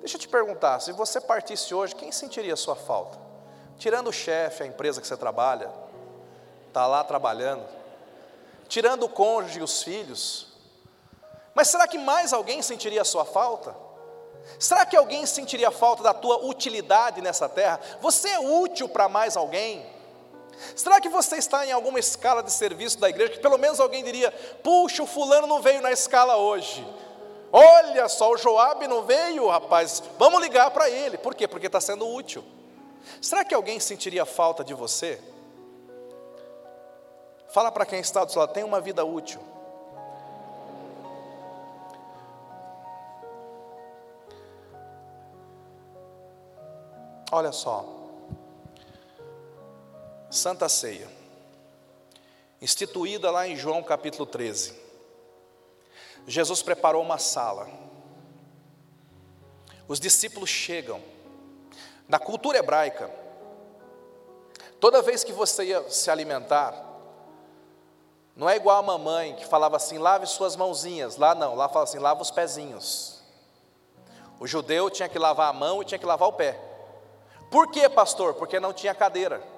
Deixa 0.00 0.16
eu 0.16 0.20
te 0.20 0.26
perguntar: 0.26 0.80
se 0.80 0.90
você 0.90 1.20
partisse 1.20 1.72
hoje, 1.72 1.94
quem 1.94 2.10
sentiria 2.10 2.54
a 2.54 2.56
sua 2.56 2.74
falta? 2.74 3.16
Tirando 3.78 4.08
o 4.08 4.12
chefe, 4.12 4.64
a 4.64 4.66
empresa 4.66 5.00
que 5.00 5.06
você 5.06 5.16
trabalha, 5.16 5.70
está 6.66 6.84
lá 6.84 7.04
trabalhando, 7.04 7.64
tirando 8.66 9.04
o 9.04 9.08
cônjuge 9.08 9.60
e 9.60 9.62
os 9.62 9.84
filhos, 9.84 10.48
mas 11.54 11.68
será 11.68 11.86
que 11.86 11.96
mais 11.96 12.32
alguém 12.32 12.60
sentiria 12.60 13.02
a 13.02 13.04
sua 13.04 13.24
falta? 13.24 13.72
Será 14.58 14.84
que 14.84 14.96
alguém 14.96 15.24
sentiria 15.24 15.68
a 15.68 15.70
falta 15.70 16.02
da 16.02 16.12
tua 16.12 16.44
utilidade 16.44 17.20
nessa 17.22 17.48
terra? 17.48 17.78
Você 18.00 18.30
é 18.30 18.40
útil 18.40 18.88
para 18.88 19.08
mais 19.08 19.36
alguém? 19.36 19.94
Será 20.74 21.00
que 21.00 21.08
você 21.08 21.36
está 21.36 21.66
em 21.66 21.72
alguma 21.72 21.98
escala 21.98 22.42
de 22.42 22.52
serviço 22.52 22.98
da 22.98 23.08
igreja 23.08 23.32
que 23.32 23.38
pelo 23.38 23.58
menos 23.58 23.80
alguém 23.80 24.02
diria: 24.02 24.30
puxa, 24.62 25.02
o 25.02 25.06
fulano 25.06 25.46
não 25.46 25.60
veio 25.60 25.82
na 25.82 25.92
escala 25.92 26.36
hoje. 26.36 26.86
Olha 27.52 28.08
só, 28.08 28.30
o 28.30 28.36
Joabe 28.36 28.86
não 28.86 29.02
veio, 29.02 29.48
rapaz. 29.48 30.02
Vamos 30.18 30.40
ligar 30.40 30.70
para 30.70 30.90
ele. 30.90 31.16
Por 31.16 31.34
quê? 31.34 31.46
Porque 31.46 31.66
está 31.66 31.80
sendo 31.80 32.08
útil. 32.08 32.44
Será 33.20 33.44
que 33.44 33.54
alguém 33.54 33.78
sentiria 33.78 34.26
falta 34.26 34.64
de 34.64 34.74
você? 34.74 35.20
Fala 37.48 37.70
para 37.70 37.86
quem 37.86 38.00
está 38.00 38.24
do 38.24 38.32
seu 38.32 38.40
lado, 38.40 38.52
tem 38.52 38.64
uma 38.64 38.80
vida 38.80 39.04
útil. 39.04 39.40
Olha 47.30 47.52
só. 47.52 47.84
Santa 50.36 50.68
Ceia, 50.68 51.08
instituída 52.60 53.30
lá 53.30 53.48
em 53.48 53.56
João 53.56 53.82
capítulo 53.82 54.26
13. 54.26 54.74
Jesus 56.26 56.62
preparou 56.62 57.02
uma 57.02 57.18
sala. 57.18 57.66
Os 59.88 59.98
discípulos 59.98 60.50
chegam. 60.50 61.00
Na 62.08 62.18
cultura 62.18 62.58
hebraica, 62.58 63.10
toda 64.78 65.02
vez 65.02 65.24
que 65.24 65.32
você 65.32 65.64
ia 65.64 65.90
se 65.90 66.10
alimentar, 66.10 66.84
não 68.36 68.48
é 68.48 68.56
igual 68.56 68.78
a 68.78 68.82
mamãe 68.82 69.34
que 69.34 69.46
falava 69.46 69.76
assim: 69.76 69.98
lave 69.98 70.26
suas 70.26 70.54
mãozinhas. 70.54 71.16
Lá 71.16 71.34
não, 71.34 71.54
lá 71.54 71.68
fala 71.68 71.84
assim: 71.84 71.98
lava 71.98 72.22
os 72.22 72.30
pezinhos. 72.30 73.22
O 74.38 74.46
judeu 74.46 74.90
tinha 74.90 75.08
que 75.08 75.18
lavar 75.18 75.48
a 75.48 75.52
mão 75.52 75.80
e 75.80 75.84
tinha 75.84 75.98
que 75.98 76.06
lavar 76.06 76.28
o 76.28 76.34
pé. 76.34 76.60
Por 77.50 77.70
quê, 77.70 77.88
pastor? 77.88 78.34
Porque 78.34 78.60
não 78.60 78.72
tinha 78.72 78.94
cadeira. 78.94 79.55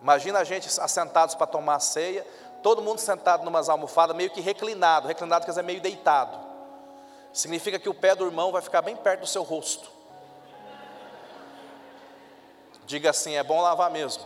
Imagina 0.00 0.38
a 0.38 0.44
gente 0.44 0.68
assentados 0.80 1.34
para 1.34 1.46
tomar 1.46 1.76
a 1.76 1.80
ceia, 1.80 2.26
todo 2.62 2.82
mundo 2.82 2.98
sentado 2.98 3.44
numas 3.44 3.68
almofadas, 3.68 4.16
meio 4.16 4.30
que 4.30 4.40
reclinado. 4.40 5.08
Reclinado 5.08 5.44
quer 5.44 5.50
dizer 5.50 5.62
meio 5.62 5.80
deitado. 5.80 6.38
Significa 7.32 7.78
que 7.78 7.88
o 7.88 7.94
pé 7.94 8.14
do 8.14 8.24
irmão 8.24 8.52
vai 8.52 8.62
ficar 8.62 8.82
bem 8.82 8.96
perto 8.96 9.20
do 9.20 9.26
seu 9.26 9.42
rosto. 9.42 9.90
Diga 12.86 13.10
assim: 13.10 13.34
é 13.34 13.42
bom 13.42 13.60
lavar 13.60 13.90
mesmo. 13.90 14.24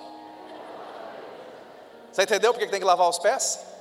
Você 2.12 2.22
entendeu 2.22 2.52
porque 2.52 2.66
tem 2.66 2.78
que 2.78 2.86
lavar 2.86 3.08
os 3.08 3.18
pés? 3.18 3.72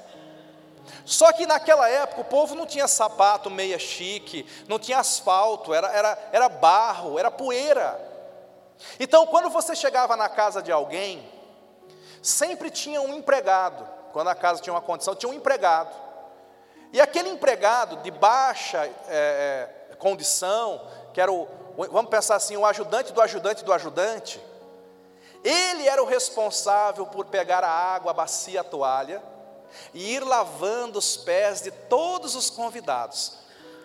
Só 1.06 1.32
que 1.34 1.46
naquela 1.46 1.90
época 1.90 2.22
o 2.22 2.26
povo 2.26 2.56
não 2.56 2.66
tinha 2.66 2.88
sapato 2.88 3.50
meia 3.50 3.78
chique, 3.78 4.48
não 4.68 4.80
tinha 4.80 5.00
asfalto, 5.00 5.74
era, 5.74 5.88
era, 5.90 6.30
era 6.32 6.50
barro, 6.50 7.20
era 7.20 7.30
poeira. 7.30 8.00
Então, 9.00 9.28
quando 9.28 9.50
você 9.50 9.76
chegava 9.76 10.16
na 10.16 10.28
casa 10.28 10.62
de 10.62 10.72
alguém, 10.72 11.24
sempre 12.22 12.70
tinha 12.70 13.02
um 13.02 13.14
empregado. 13.14 13.88
Quando 14.12 14.28
a 14.28 14.36
casa 14.36 14.62
tinha 14.62 14.74
uma 14.74 14.82
condição, 14.82 15.16
tinha 15.16 15.30
um 15.30 15.34
empregado. 15.34 15.96
E 16.94 17.00
aquele 17.00 17.30
empregado 17.30 17.98
de 17.98 18.12
baixa 18.12 18.86
é, 19.08 19.90
é, 19.92 19.96
condição, 19.96 20.86
que 21.14 21.22
era 21.22 21.32
o, 21.32 21.48
vamos 21.76 22.10
pensar 22.10 22.36
assim, 22.36 22.58
o 22.58 22.66
ajudante 22.66 23.14
do 23.14 23.22
ajudante 23.22 23.64
do 23.64 23.72
ajudante, 23.72 24.42
ele 25.44 25.88
era 25.88 26.04
o 26.04 26.06
responsável 26.06 27.06
por 27.06 27.26
pegar 27.26 27.64
a 27.64 27.70
água, 27.70 28.12
a 28.12 28.14
bacia, 28.14 28.62
a 28.62 28.64
toalha, 28.64 29.24
e 29.94 30.16
ir 30.16 30.24
lavando 30.24 31.00
os 31.00 31.16
pés 31.16 31.62
de 31.62 31.72
todos 31.72 32.36
os 32.36 32.50
convidados. 32.50 33.38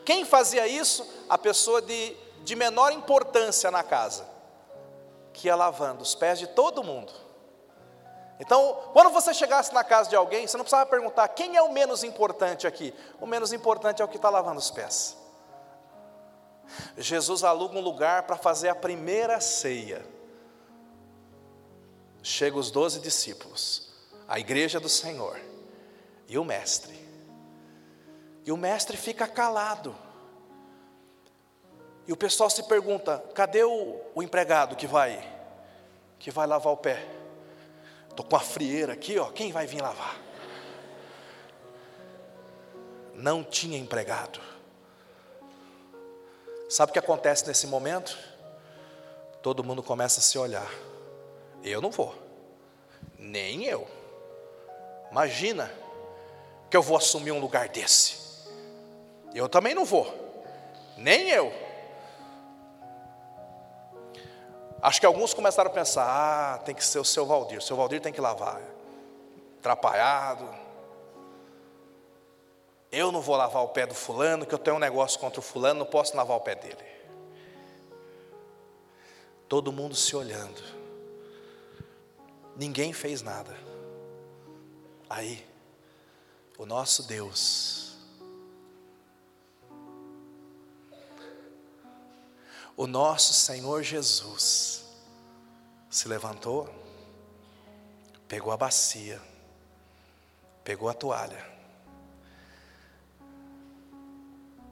Quem 0.04 0.24
fazia 0.24 0.66
isso? 0.66 1.06
A 1.28 1.38
pessoa 1.38 1.80
de, 1.80 2.16
de 2.42 2.54
menor 2.56 2.92
importância 2.92 3.70
na 3.70 3.82
casa, 3.82 4.26
que 5.32 5.46
ia 5.46 5.56
lavando 5.56 6.02
os 6.02 6.14
pés 6.14 6.38
de 6.38 6.46
todo 6.48 6.82
mundo. 6.82 7.25
Então, 8.38 8.90
quando 8.92 9.10
você 9.10 9.32
chegasse 9.32 9.72
na 9.72 9.82
casa 9.82 10.10
de 10.10 10.16
alguém, 10.16 10.46
você 10.46 10.56
não 10.56 10.64
precisava 10.64 10.88
perguntar 10.88 11.26
quem 11.28 11.56
é 11.56 11.62
o 11.62 11.72
menos 11.72 12.04
importante 12.04 12.66
aqui. 12.66 12.92
O 13.20 13.26
menos 13.26 13.52
importante 13.52 14.02
é 14.02 14.04
o 14.04 14.08
que 14.08 14.16
está 14.16 14.28
lavando 14.28 14.58
os 14.58 14.70
pés. 14.70 15.16
Jesus 16.98 17.44
aluga 17.44 17.78
um 17.78 17.80
lugar 17.80 18.24
para 18.24 18.36
fazer 18.36 18.68
a 18.68 18.74
primeira 18.74 19.40
ceia. 19.40 20.04
Chegam 22.22 22.58
os 22.58 22.70
doze 22.70 23.00
discípulos, 23.00 23.94
a 24.26 24.38
igreja 24.38 24.80
do 24.80 24.88
Senhor 24.88 25.40
e 26.28 26.36
o 26.36 26.44
mestre. 26.44 26.94
E 28.44 28.50
o 28.50 28.56
mestre 28.56 28.96
fica 28.96 29.26
calado. 29.26 29.96
E 32.06 32.12
o 32.12 32.16
pessoal 32.16 32.50
se 32.50 32.64
pergunta: 32.64 33.24
cadê 33.32 33.62
o, 33.62 34.00
o 34.14 34.22
empregado 34.22 34.76
que 34.76 34.86
vai? 34.86 35.36
que 36.18 36.30
vai 36.30 36.46
lavar 36.46 36.72
o 36.72 36.76
pé. 36.76 37.04
Estou 38.16 38.24
com 38.24 38.36
a 38.36 38.40
frieira 38.40 38.94
aqui, 38.94 39.18
ó. 39.18 39.26
Quem 39.26 39.52
vai 39.52 39.66
vir 39.66 39.82
lavar? 39.82 40.18
Não 43.12 43.44
tinha 43.44 43.76
empregado. 43.76 44.40
Sabe 46.66 46.88
o 46.88 46.92
que 46.94 46.98
acontece 46.98 47.46
nesse 47.46 47.66
momento? 47.66 48.16
Todo 49.42 49.62
mundo 49.62 49.82
começa 49.82 50.20
a 50.20 50.22
se 50.22 50.38
olhar. 50.38 50.66
Eu 51.62 51.82
não 51.82 51.90
vou, 51.90 52.14
nem 53.18 53.66
eu. 53.66 53.86
Imagina 55.10 55.70
que 56.70 56.76
eu 56.76 56.82
vou 56.82 56.96
assumir 56.96 57.32
um 57.32 57.38
lugar 57.38 57.68
desse. 57.68 58.16
Eu 59.34 59.46
também 59.46 59.74
não 59.74 59.84
vou, 59.84 60.10
nem 60.96 61.28
eu. 61.28 61.52
Acho 64.80 65.00
que 65.00 65.06
alguns 65.06 65.32
começaram 65.32 65.70
a 65.70 65.72
pensar: 65.72 66.06
ah, 66.06 66.58
tem 66.58 66.74
que 66.74 66.84
ser 66.84 66.98
o 66.98 67.04
seu 67.04 67.26
Valdir, 67.26 67.58
o 67.58 67.62
seu 67.62 67.76
Valdir 67.76 68.00
tem 68.00 68.12
que 68.12 68.20
lavar. 68.20 68.60
Atrapalhado. 69.58 70.48
Eu 72.90 73.10
não 73.10 73.20
vou 73.20 73.36
lavar 73.36 73.62
o 73.62 73.68
pé 73.68 73.86
do 73.86 73.94
fulano, 73.94 74.46
que 74.46 74.54
eu 74.54 74.58
tenho 74.58 74.76
um 74.76 74.80
negócio 74.80 75.18
contra 75.18 75.40
o 75.40 75.42
fulano, 75.42 75.80
não 75.80 75.86
posso 75.86 76.16
lavar 76.16 76.36
o 76.36 76.40
pé 76.40 76.54
dele. 76.54 76.96
Todo 79.48 79.72
mundo 79.72 79.94
se 79.94 80.14
olhando. 80.16 80.62
Ninguém 82.56 82.92
fez 82.92 83.22
nada. 83.22 83.56
Aí, 85.08 85.46
o 86.58 86.64
nosso 86.64 87.02
Deus, 87.02 87.85
o 92.76 92.86
nosso 92.86 93.32
Senhor 93.32 93.82
Jesus, 93.82 94.84
se 95.88 96.06
levantou, 96.08 96.68
pegou 98.28 98.52
a 98.52 98.56
bacia, 98.56 99.20
pegou 100.62 100.88
a 100.88 100.94
toalha, 100.94 101.44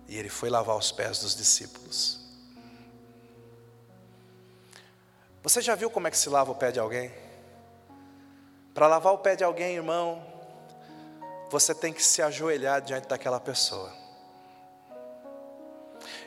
e 0.06 0.18
ele 0.18 0.28
foi 0.28 0.50
lavar 0.50 0.76
os 0.76 0.92
pés 0.92 1.20
dos 1.20 1.34
discípulos. 1.34 2.20
Você 5.42 5.62
já 5.62 5.74
viu 5.74 5.90
como 5.90 6.06
é 6.06 6.10
que 6.10 6.18
se 6.18 6.28
lava 6.28 6.50
o 6.50 6.54
pé 6.54 6.70
de 6.70 6.78
alguém? 6.78 7.12
Para 8.74 8.86
lavar 8.86 9.12
o 9.12 9.18
pé 9.18 9.36
de 9.36 9.44
alguém, 9.44 9.76
irmão, 9.76 10.24
você 11.50 11.74
tem 11.74 11.92
que 11.92 12.02
se 12.02 12.20
ajoelhar 12.20 12.82
diante 12.82 13.08
daquela 13.08 13.38
pessoa. 13.38 13.92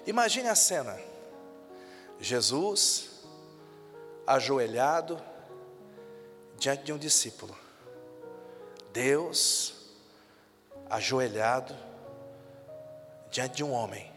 Imagine 0.05 0.47
a 0.47 0.55
cena: 0.55 0.97
Jesus 2.19 3.21
ajoelhado 4.25 5.21
diante 6.57 6.83
de 6.83 6.93
um 6.93 6.97
discípulo, 6.97 7.55
Deus 8.91 9.73
ajoelhado 10.89 11.75
diante 13.29 13.57
de 13.57 13.63
um 13.63 13.71
homem. 13.71 14.11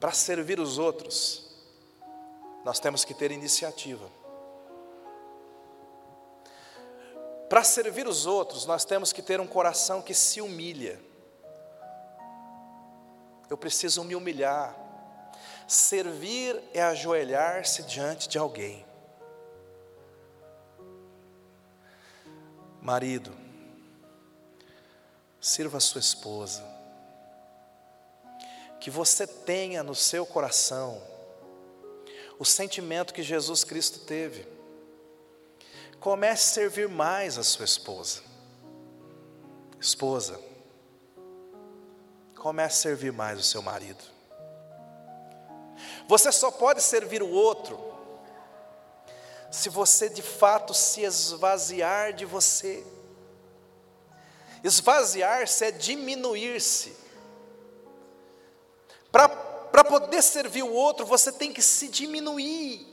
Para 0.00 0.12
servir 0.12 0.60
os 0.60 0.76
outros, 0.76 1.50
nós 2.62 2.78
temos 2.78 3.04
que 3.04 3.14
ter 3.14 3.30
iniciativa. 3.30 4.23
Para 7.54 7.62
servir 7.62 8.08
os 8.08 8.26
outros, 8.26 8.66
nós 8.66 8.84
temos 8.84 9.12
que 9.12 9.22
ter 9.22 9.40
um 9.40 9.46
coração 9.46 10.02
que 10.02 10.12
se 10.12 10.40
humilha. 10.40 11.00
Eu 13.48 13.56
preciso 13.56 14.02
me 14.02 14.16
humilhar. 14.16 14.74
Servir 15.68 16.60
é 16.72 16.82
ajoelhar-se 16.82 17.84
diante 17.84 18.28
de 18.28 18.38
alguém. 18.38 18.84
Marido, 22.82 23.32
sirva 25.40 25.76
a 25.76 25.80
sua 25.80 26.00
esposa. 26.00 26.64
Que 28.80 28.90
você 28.90 29.28
tenha 29.28 29.84
no 29.84 29.94
seu 29.94 30.26
coração 30.26 31.00
o 32.36 32.44
sentimento 32.44 33.14
que 33.14 33.22
Jesus 33.22 33.62
Cristo 33.62 34.00
teve. 34.00 34.53
Comece 36.00 36.42
a 36.42 36.54
servir 36.54 36.88
mais 36.88 37.38
a 37.38 37.44
sua 37.44 37.64
esposa. 37.64 38.22
Esposa, 39.80 40.40
comece 42.36 42.76
a 42.76 42.82
servir 42.82 43.12
mais 43.12 43.38
o 43.38 43.42
seu 43.42 43.62
marido. 43.62 44.04
Você 46.06 46.30
só 46.30 46.50
pode 46.50 46.82
servir 46.82 47.22
o 47.22 47.30
outro 47.30 47.92
se 49.50 49.68
você 49.68 50.08
de 50.08 50.20
fato 50.20 50.74
se 50.74 51.02
esvaziar 51.02 52.12
de 52.12 52.24
você. 52.24 52.84
Esvaziar-se 54.62 55.64
é 55.64 55.70
diminuir-se. 55.70 56.96
Para 59.12 59.84
poder 59.84 60.22
servir 60.22 60.64
o 60.64 60.72
outro, 60.72 61.06
você 61.06 61.30
tem 61.30 61.52
que 61.52 61.62
se 61.62 61.88
diminuir, 61.88 62.86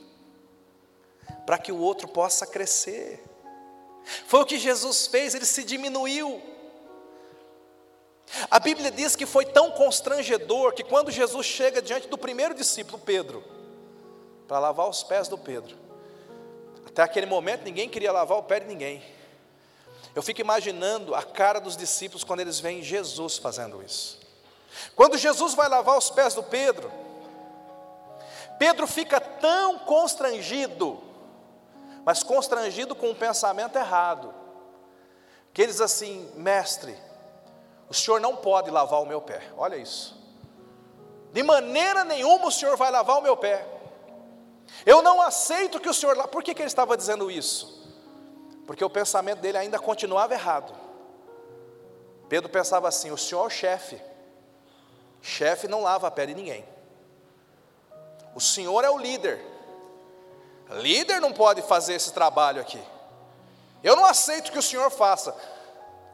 para 1.46 1.58
que 1.58 1.72
o 1.72 1.78
outro 1.78 2.08
possa 2.08 2.46
crescer. 2.46 3.22
Foi 4.26 4.40
o 4.40 4.46
que 4.46 4.58
Jesus 4.58 5.06
fez, 5.06 5.34
ele 5.34 5.46
se 5.46 5.64
diminuiu. 5.64 6.42
A 8.50 8.58
Bíblia 8.58 8.90
diz 8.90 9.14
que 9.14 9.26
foi 9.26 9.44
tão 9.44 9.70
constrangedor 9.70 10.72
que 10.72 10.82
quando 10.82 11.10
Jesus 11.10 11.46
chega 11.46 11.82
diante 11.82 12.08
do 12.08 12.16
primeiro 12.16 12.54
discípulo, 12.54 12.98
Pedro, 12.98 13.44
para 14.48 14.58
lavar 14.58 14.88
os 14.88 15.02
pés 15.02 15.28
do 15.28 15.36
Pedro, 15.36 15.76
até 16.86 17.02
aquele 17.02 17.26
momento 17.26 17.62
ninguém 17.62 17.88
queria 17.88 18.12
lavar 18.12 18.38
o 18.38 18.42
pé 18.42 18.60
de 18.60 18.66
ninguém. 18.66 19.02
Eu 20.14 20.22
fico 20.22 20.40
imaginando 20.40 21.14
a 21.14 21.22
cara 21.22 21.58
dos 21.58 21.76
discípulos 21.76 22.24
quando 22.24 22.40
eles 22.40 22.60
veem 22.60 22.82
Jesus 22.82 23.38
fazendo 23.38 23.82
isso. 23.82 24.20
Quando 24.94 25.16
Jesus 25.16 25.54
vai 25.54 25.68
lavar 25.68 25.96
os 25.96 26.10
pés 26.10 26.34
do 26.34 26.42
Pedro, 26.42 26.90
Pedro 28.58 28.86
fica 28.86 29.20
tão 29.20 29.78
constrangido, 29.78 31.02
mas 32.04 32.22
constrangido 32.22 32.94
com 32.94 33.10
um 33.10 33.14
pensamento 33.14 33.76
errado, 33.76 34.34
que 35.52 35.62
ele 35.62 35.72
diz 35.72 35.80
assim: 35.80 36.30
Mestre, 36.36 36.96
o 37.88 37.94
senhor 37.94 38.20
não 38.20 38.36
pode 38.36 38.70
lavar 38.70 39.00
o 39.00 39.06
meu 39.06 39.20
pé, 39.20 39.42
olha 39.56 39.76
isso, 39.76 40.20
de 41.32 41.42
maneira 41.42 42.04
nenhuma 42.04 42.46
o 42.46 42.52
senhor 42.52 42.76
vai 42.76 42.90
lavar 42.90 43.18
o 43.18 43.22
meu 43.22 43.36
pé. 43.36 43.66
Eu 44.84 45.02
não 45.02 45.20
aceito 45.20 45.78
que 45.78 45.88
o 45.88 45.94
Senhor. 45.94 46.16
Por 46.28 46.42
que, 46.42 46.54
que 46.54 46.62
ele 46.62 46.66
estava 46.66 46.96
dizendo 46.96 47.30
isso? 47.30 47.82
Porque 48.66 48.84
o 48.84 48.90
pensamento 48.90 49.40
dele 49.40 49.58
ainda 49.58 49.78
continuava 49.78 50.34
errado. 50.34 50.74
Pedro 52.28 52.48
pensava 52.48 52.88
assim: 52.88 53.10
o 53.10 53.18
Senhor 53.18 53.42
é 53.42 53.46
o 53.46 53.50
chefe. 53.50 54.00
Chefe 55.20 55.68
não 55.68 55.82
lava 55.82 56.08
a 56.08 56.10
pé 56.10 56.26
de 56.26 56.34
ninguém. 56.34 56.64
O 58.34 58.40
Senhor 58.40 58.84
é 58.84 58.90
o 58.90 58.98
líder. 58.98 59.51
Líder 60.72 61.20
não 61.20 61.32
pode 61.32 61.62
fazer 61.62 61.94
esse 61.94 62.12
trabalho 62.12 62.60
aqui. 62.60 62.82
Eu 63.82 63.96
não 63.96 64.04
aceito 64.04 64.52
que 64.52 64.58
o 64.58 64.62
Senhor 64.62 64.90
faça. 64.90 65.34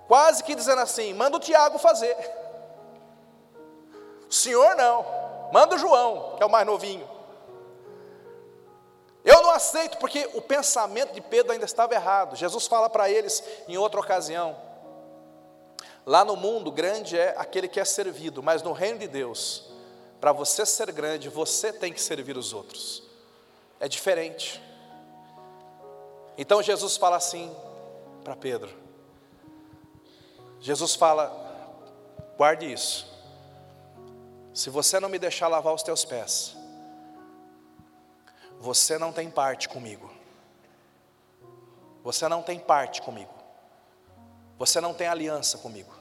Quase 0.07 0.42
que 0.42 0.55
dizendo 0.55 0.81
assim: 0.81 1.12
manda 1.12 1.37
o 1.37 1.40
Tiago 1.40 1.79
fazer. 1.79 2.16
O 4.29 4.33
Senhor 4.33 4.75
não. 4.77 5.05
Manda 5.53 5.77
o 5.77 5.79
João, 5.79 6.35
que 6.37 6.42
é 6.42 6.47
o 6.47 6.51
mais 6.51 6.66
novinho. 6.66 7.09
Eu 9.25 9.42
não 9.42 9.51
aceito, 9.51 9.99
porque 9.99 10.29
o 10.35 10.40
pensamento 10.40 11.12
de 11.12 11.21
Pedro 11.21 11.53
ainda 11.53 11.64
estava 11.64 11.94
errado. 11.94 12.37
Jesus 12.37 12.66
fala 12.66 12.88
para 12.88 13.11
eles 13.11 13.42
em 13.66 13.77
outra 13.77 14.01
ocasião: 14.01 14.57
lá 16.07 16.25
no 16.25 16.37
mundo, 16.37 16.71
grande 16.71 17.18
é 17.18 17.35
aquele 17.37 17.68
que 17.68 17.81
é 17.81 17.85
servido, 17.85 18.42
mas 18.42 18.62
no 18.62 18.73
reino 18.73 18.99
de 18.99 19.09
Deus, 19.09 19.71
para 20.21 20.33
você 20.33 20.64
ser 20.64 20.90
grande, 20.92 21.29
você 21.29 21.73
tem 21.73 21.92
que 21.92 22.01
servir 22.01 22.37
os 22.37 22.53
outros. 22.53 23.08
É 23.81 23.88
diferente. 23.88 24.62
Então 26.37 26.62
Jesus 26.62 26.97
fala 26.97 27.17
assim 27.17 27.55
para 28.25 28.37
Pedro: 28.37 28.71
Jesus 30.61 30.95
fala, 30.95 31.31
guarde 32.37 32.73
isso. 32.73 33.07
Se 34.53 34.71
você 34.71 34.99
não 34.99 35.09
me 35.09 35.19
deixar 35.19 35.49
lavar 35.49 35.73
os 35.73 35.83
teus 35.83 36.05
pés, 36.05 36.57
você 38.61 38.99
não 38.99 39.12
tem 39.12 39.31
parte 39.31 39.69
comigo. 39.69 40.11
Você 42.03 42.29
não 42.29 42.43
tem 42.43 42.59
parte 42.59 43.03
comigo. 43.03 43.33
Você 44.59 44.81
não 44.81 44.93
tem 44.93 45.07
aliança 45.07 45.59
comigo. 45.59 45.93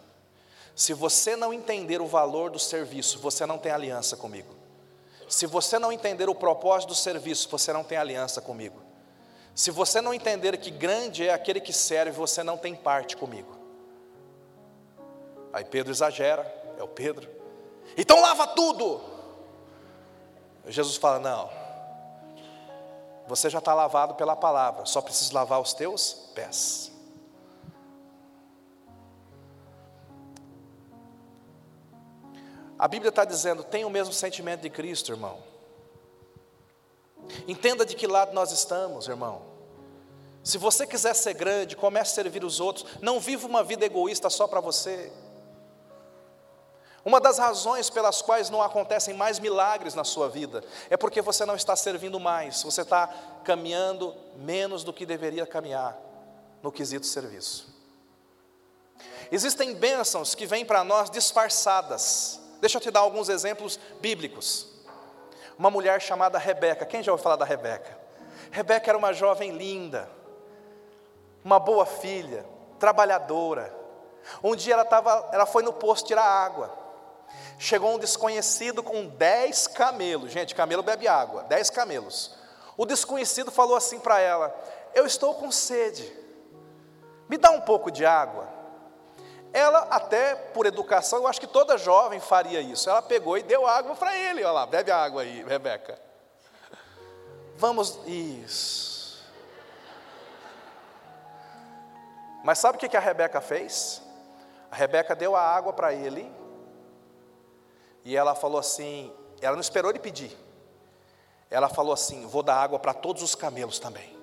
Se 0.76 0.94
você 0.94 1.36
não 1.36 1.54
entender 1.54 2.02
o 2.02 2.08
valor 2.08 2.50
do 2.50 2.60
serviço, 2.60 3.20
você 3.20 3.46
não 3.46 3.58
tem 3.58 3.72
aliança 3.72 4.16
comigo. 4.16 4.56
Se 5.28 5.46
você 5.46 5.78
não 5.78 5.92
entender 5.92 6.30
o 6.30 6.36
propósito 6.36 6.90
do 6.90 6.96
serviço, 6.96 7.50
você 7.50 7.74
não 7.74 7.84
tem 7.84 7.98
aliança 7.98 8.42
comigo. 8.42 8.82
Se 9.54 9.72
você 9.72 10.00
não 10.00 10.14
entender 10.14 10.56
que 10.58 10.72
grande 10.72 11.28
é 11.28 11.34
aquele 11.34 11.60
que 11.60 11.74
serve, 11.74 12.12
você 12.12 12.44
não 12.44 12.58
tem 12.58 12.76
parte 12.76 13.18
comigo. 13.18 13.58
Aí 15.52 15.66
Pedro 15.66 15.92
exagera, 15.92 16.44
É 16.78 16.84
o 16.84 16.88
Pedro. 16.88 17.28
Então 17.98 18.22
lava 18.22 18.48
tudo. 18.48 19.02
Jesus 20.68 20.98
fala: 20.98 21.20
Não, 21.20 21.50
você 23.28 23.50
já 23.50 23.60
está 23.60 23.74
lavado 23.74 24.16
pela 24.16 24.36
palavra, 24.36 24.86
só 24.86 25.02
precisa 25.02 25.34
lavar 25.34 25.60
os 25.60 25.74
teus 25.74 26.14
pés. 26.36 26.92
A 32.78 32.88
Bíblia 32.88 33.10
está 33.10 33.26
dizendo: 33.26 33.64
tem 33.64 33.86
o 33.86 33.90
mesmo 33.90 34.14
sentimento 34.14 34.62
de 34.62 34.70
Cristo, 34.70 35.12
irmão. 35.12 35.42
Entenda 37.48 37.86
de 37.86 37.96
que 37.96 38.08
lado 38.08 38.34
nós 38.34 38.52
estamos, 38.52 39.08
irmão. 39.08 39.42
Se 40.44 40.58
você 40.58 40.88
quiser 40.88 41.14
ser 41.14 41.34
grande, 41.34 41.76
comece 41.76 42.12
a 42.12 42.24
servir 42.24 42.44
os 42.44 42.60
outros. 42.60 42.86
Não 43.02 43.20
viva 43.20 43.46
uma 43.46 43.64
vida 43.64 43.86
egoísta 43.86 44.30
só 44.30 44.48
para 44.48 44.62
você. 44.62 45.12
Uma 47.04 47.22
das 47.22 47.38
razões 47.38 47.90
pelas 47.90 48.22
quais 48.22 48.50
não 48.50 48.62
acontecem 48.62 49.14
mais 49.14 49.40
milagres 49.40 49.94
na 49.94 50.04
sua 50.04 50.28
vida 50.28 50.64
é 50.90 50.98
porque 50.98 51.22
você 51.22 51.46
não 51.46 51.56
está 51.56 51.76
servindo 51.76 52.20
mais, 52.20 52.64
você 52.64 52.82
está 52.82 53.08
caminhando 53.46 54.14
menos 54.36 54.84
do 54.84 54.92
que 54.92 55.06
deveria 55.06 55.46
caminhar 55.46 55.98
no 56.62 56.72
quesito 56.72 57.06
serviço. 57.06 57.74
Existem 59.32 59.74
bênçãos 59.74 60.36
que 60.36 60.46
vêm 60.46 60.66
para 60.66 60.84
nós 60.84 61.10
disfarçadas. 61.10 62.42
Deixa 62.60 62.78
eu 62.78 62.82
te 62.82 62.92
dar 62.92 63.02
alguns 63.02 63.30
exemplos 63.30 63.80
bíblicos. 64.00 64.68
Uma 65.58 65.70
mulher 65.70 66.02
chamada 66.02 66.38
Rebeca, 66.38 66.86
quem 66.86 67.02
já 67.02 67.12
ouviu 67.12 67.24
falar 67.24 67.36
da 67.36 67.46
Rebeca? 67.46 67.98
Rebeca 68.52 68.90
era 68.92 68.98
uma 68.98 69.14
jovem 69.14 69.52
linda, 69.52 70.10
uma 71.44 71.60
boa 71.60 71.86
filha, 71.86 72.46
trabalhadora. 72.80 73.76
Um 74.44 74.56
dia 74.56 74.74
ela, 74.74 74.86
tava, 74.86 75.30
ela 75.32 75.46
foi 75.46 75.64
no 75.64 75.74
posto 75.74 76.08
tirar 76.08 76.24
água. 76.24 76.72
Chegou 77.58 77.96
um 77.96 78.00
desconhecido 78.00 78.84
com 78.84 79.08
dez 79.08 79.68
camelos. 79.68 80.32
Gente, 80.32 80.54
camelo 80.54 80.84
bebe 80.84 81.08
água, 81.08 81.44
dez 81.44 81.70
camelos. 81.70 82.36
O 82.76 82.86
desconhecido 82.86 83.52
falou 83.52 83.76
assim 83.76 84.00
para 84.00 84.20
ela: 84.20 84.56
Eu 84.94 85.06
estou 85.06 85.34
com 85.36 85.52
sede, 85.52 86.12
me 87.28 87.38
dá 87.38 87.50
um 87.50 87.62
pouco 87.62 87.90
de 87.90 88.06
água. 88.06 88.57
Ela, 89.58 89.88
até 89.90 90.36
por 90.36 90.68
educação, 90.68 91.18
eu 91.18 91.28
acho 91.28 91.40
que 91.40 91.48
toda 91.48 91.80
jovem 91.80 92.20
faria 92.20 92.62
isso. 92.62 92.88
Ela 92.88 93.02
pegou 93.02 93.40
e 93.40 93.42
deu 93.42 93.66
água 93.66 93.96
para 93.96 94.16
ele. 94.16 94.44
Olha 94.44 94.52
lá, 94.52 94.66
bebe 94.68 94.92
água 94.92 95.24
aí, 95.24 95.44
Rebeca. 95.44 96.00
Vamos, 97.56 98.00
isso. 98.06 99.26
Mas 102.44 102.60
sabe 102.60 102.78
o 102.78 102.80
que 102.80 102.96
a 102.96 103.00
Rebeca 103.00 103.42
fez? 103.42 104.00
A 104.70 104.76
Rebeca 104.76 105.16
deu 105.16 105.36
a 105.36 105.42
água 105.42 105.74
para 105.74 105.92
ele 105.92 106.32
e 108.06 108.16
ela 108.16 108.36
falou 108.36 108.60
assim: 108.60 109.12
ela 109.42 109.56
não 109.56 109.62
esperou 109.62 109.90
ele 109.90 109.98
pedir. 109.98 110.38
Ela 111.50 111.68
falou 111.68 111.94
assim: 111.94 112.28
vou 112.28 112.44
dar 112.44 112.58
água 112.58 112.78
para 112.78 112.94
todos 112.94 113.24
os 113.24 113.34
camelos 113.34 113.80
também. 113.80 114.16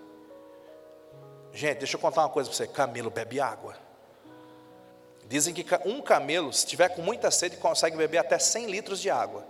Gente, 1.50 1.78
deixa 1.78 1.96
eu 1.96 2.00
contar 2.00 2.20
uma 2.20 2.28
coisa 2.28 2.48
para 2.48 2.56
você: 2.56 2.68
camelo 2.68 3.10
bebe 3.10 3.40
água. 3.40 3.82
Dizem 5.28 5.54
que 5.54 5.64
um 5.84 6.00
camelo, 6.00 6.52
se 6.52 6.66
tiver 6.66 6.90
com 6.90 7.02
muita 7.02 7.30
sede, 7.30 7.56
consegue 7.56 7.96
beber 7.96 8.18
até 8.18 8.38
100 8.38 8.66
litros 8.66 9.00
de 9.00 9.10
água. 9.10 9.44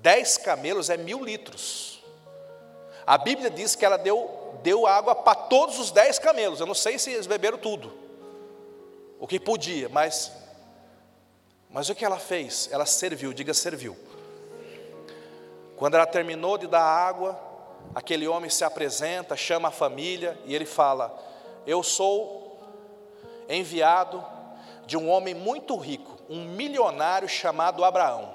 10 0.00 0.38
camelos 0.38 0.90
é 0.90 0.96
mil 0.96 1.24
litros. 1.24 2.02
A 3.06 3.16
Bíblia 3.18 3.50
diz 3.50 3.74
que 3.74 3.84
ela 3.84 3.96
deu, 3.96 4.58
deu 4.62 4.86
água 4.86 5.14
para 5.14 5.34
todos 5.34 5.78
os 5.78 5.90
10 5.90 6.18
camelos. 6.18 6.60
Eu 6.60 6.66
não 6.66 6.74
sei 6.74 6.98
se 6.98 7.10
eles 7.10 7.26
beberam 7.26 7.58
tudo, 7.58 7.92
o 9.18 9.26
que 9.26 9.40
podia, 9.40 9.88
mas 9.88 10.32
mas 11.72 11.88
o 11.88 11.94
que 11.94 12.04
ela 12.04 12.18
fez? 12.18 12.68
Ela 12.70 12.84
serviu, 12.84 13.32
diga 13.32 13.54
serviu. 13.54 13.96
Quando 15.74 15.94
ela 15.94 16.04
terminou 16.04 16.58
de 16.58 16.66
dar 16.66 16.82
água, 16.82 17.40
aquele 17.94 18.28
homem 18.28 18.50
se 18.50 18.62
apresenta, 18.62 19.34
chama 19.36 19.68
a 19.68 19.72
família 19.72 20.38
e 20.44 20.54
ele 20.54 20.66
fala: 20.66 21.18
Eu 21.66 21.82
sou 21.82 22.60
enviado 23.48 24.22
de 24.92 24.96
um 24.98 25.08
homem 25.08 25.32
muito 25.32 25.74
rico, 25.78 26.18
um 26.28 26.44
milionário 26.44 27.26
chamado 27.26 27.82
Abraão. 27.82 28.30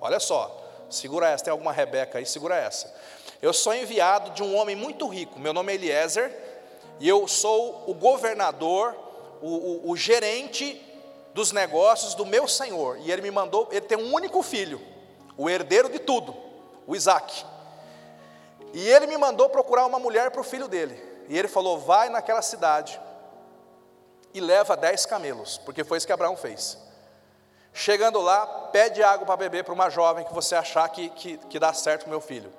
Olha 0.00 0.20
só, 0.20 0.56
segura 0.88 1.28
essa, 1.28 1.42
tem 1.42 1.50
alguma 1.50 1.72
Rebeca 1.72 2.18
aí, 2.18 2.24
segura 2.24 2.54
essa. 2.54 2.94
Eu 3.42 3.52
sou 3.52 3.74
enviado 3.74 4.30
de 4.30 4.40
um 4.40 4.54
homem 4.54 4.76
muito 4.76 5.08
rico, 5.08 5.36
meu 5.40 5.52
nome 5.52 5.72
é 5.72 5.74
Eliezer, 5.74 6.32
e 7.00 7.08
eu 7.08 7.26
sou 7.26 7.82
o 7.88 7.92
governador, 7.92 8.94
o, 9.42 9.48
o, 9.88 9.90
o 9.90 9.96
gerente 9.96 10.80
dos 11.34 11.50
negócios 11.50 12.14
do 12.14 12.24
meu 12.24 12.46
senhor. 12.46 13.00
E 13.00 13.10
ele 13.10 13.22
me 13.22 13.32
mandou, 13.32 13.66
ele 13.72 13.80
tem 13.80 13.98
um 13.98 14.14
único 14.14 14.44
filho, 14.44 14.80
o 15.36 15.50
herdeiro 15.50 15.88
de 15.88 15.98
tudo, 15.98 16.36
o 16.86 16.94
Isaac. 16.94 17.44
E 18.72 18.88
ele 18.88 19.08
me 19.08 19.16
mandou 19.16 19.48
procurar 19.48 19.84
uma 19.86 19.98
mulher 19.98 20.30
para 20.30 20.40
o 20.40 20.44
filho 20.44 20.68
dele. 20.68 21.02
E 21.28 21.36
ele 21.36 21.48
falou: 21.48 21.80
vai 21.80 22.08
naquela 22.10 22.42
cidade 22.42 23.00
e 24.36 24.40
leva 24.40 24.76
dez 24.76 25.06
camelos, 25.06 25.58
porque 25.58 25.84
foi 25.84 25.98
isso 25.98 26.06
que 26.06 26.12
Abraão 26.12 26.36
fez. 26.36 26.78
Chegando 27.72 28.20
lá, 28.20 28.46
pede 28.72 29.02
água 29.02 29.26
para 29.26 29.36
beber 29.36 29.64
para 29.64 29.74
uma 29.74 29.90
jovem 29.90 30.24
que 30.24 30.32
você 30.32 30.54
achar 30.54 30.88
que, 30.88 31.08
que, 31.10 31.38
que 31.38 31.58
dá 31.58 31.72
certo 31.72 32.04
com 32.04 32.10
meu 32.10 32.20
filho. 32.20 32.52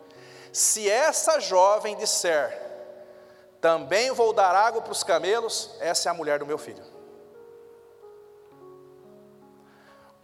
Se 0.52 0.90
essa 0.90 1.40
jovem 1.40 1.96
disser, 1.96 2.62
também 3.62 4.12
vou 4.12 4.34
dar 4.34 4.56
água 4.56 4.82
para 4.82 4.92
os 4.92 5.04
camelos, 5.04 5.76
essa 5.80 6.10
é 6.10 6.12
a 6.12 6.14
mulher 6.14 6.40
do 6.40 6.46
meu 6.46 6.58
filho. 6.58 6.98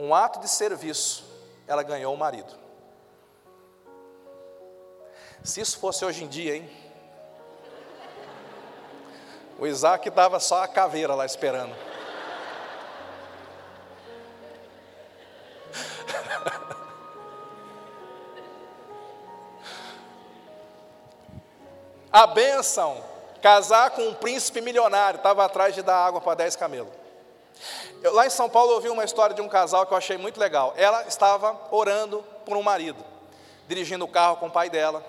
um 0.04 0.14
ato 0.14 0.40
de 0.40 0.50
serviço, 0.50 1.24
ela 1.66 1.82
ganhou 1.82 2.14
o 2.14 2.18
marido. 2.18 2.54
Se 5.44 5.62
isso 5.62 5.78
fosse 5.78 6.04
hoje 6.04 6.24
em 6.24 6.28
dia, 6.28 6.58
hein? 6.58 6.83
O 9.64 9.66
Isaac 9.66 10.10
dava 10.10 10.42
só 10.42 10.62
a 10.62 10.68
caveira 10.68 11.16
lá 11.16 11.26
esperando. 11.26 11.74
A 22.12 22.28
bênção, 22.28 23.02
casar 23.42 23.92
com 23.92 24.02
um 24.02 24.14
príncipe 24.14 24.60
milionário, 24.60 25.16
estava 25.16 25.46
atrás 25.46 25.74
de 25.74 25.82
dar 25.82 25.96
água 25.96 26.20
para 26.20 26.36
dez 26.36 26.58
camelos. 26.58 26.92
Eu, 28.02 28.14
lá 28.14 28.28
em 28.28 28.30
São 28.30 28.50
Paulo 28.50 28.72
eu 28.72 28.76
ouvi 28.76 28.90
uma 28.90 29.06
história 29.06 29.34
de 29.34 29.42
um 29.42 29.48
casal 29.48 29.86
que 29.86 29.94
eu 29.94 29.98
achei 29.98 30.18
muito 30.18 30.42
legal. 30.42 30.74
Ela 30.76 31.04
estava 31.04 31.58
orando 31.72 32.22
por 32.46 32.58
um 32.58 32.62
marido, 32.62 33.02
dirigindo 33.66 34.04
o 34.04 34.10
carro 34.10 34.36
com 34.36 34.48
o 34.48 34.52
pai 34.52 34.70
dela, 34.70 35.02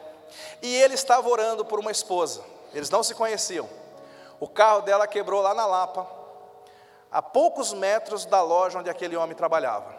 e 0.63 0.77
ele 0.77 0.95
estava 0.95 1.29
orando 1.29 1.65
por 1.65 1.81
uma 1.81 1.91
esposa. 1.91 2.45
Eles 2.73 2.89
não 2.89 3.03
se 3.03 3.17
conheciam. 3.17 3.69
O 4.45 4.49
carro 4.49 4.83
dela 4.83 5.07
quebrou 5.07 5.41
lá 5.41 5.55
na 5.55 5.65
Lapa, 5.65 6.07
a 7.11 7.23
poucos 7.23 7.73
metros 7.73 8.27
da 8.27 8.43
loja 8.43 8.79
onde 8.79 8.91
aquele 8.91 9.17
homem 9.17 9.35
trabalhava. 9.35 9.91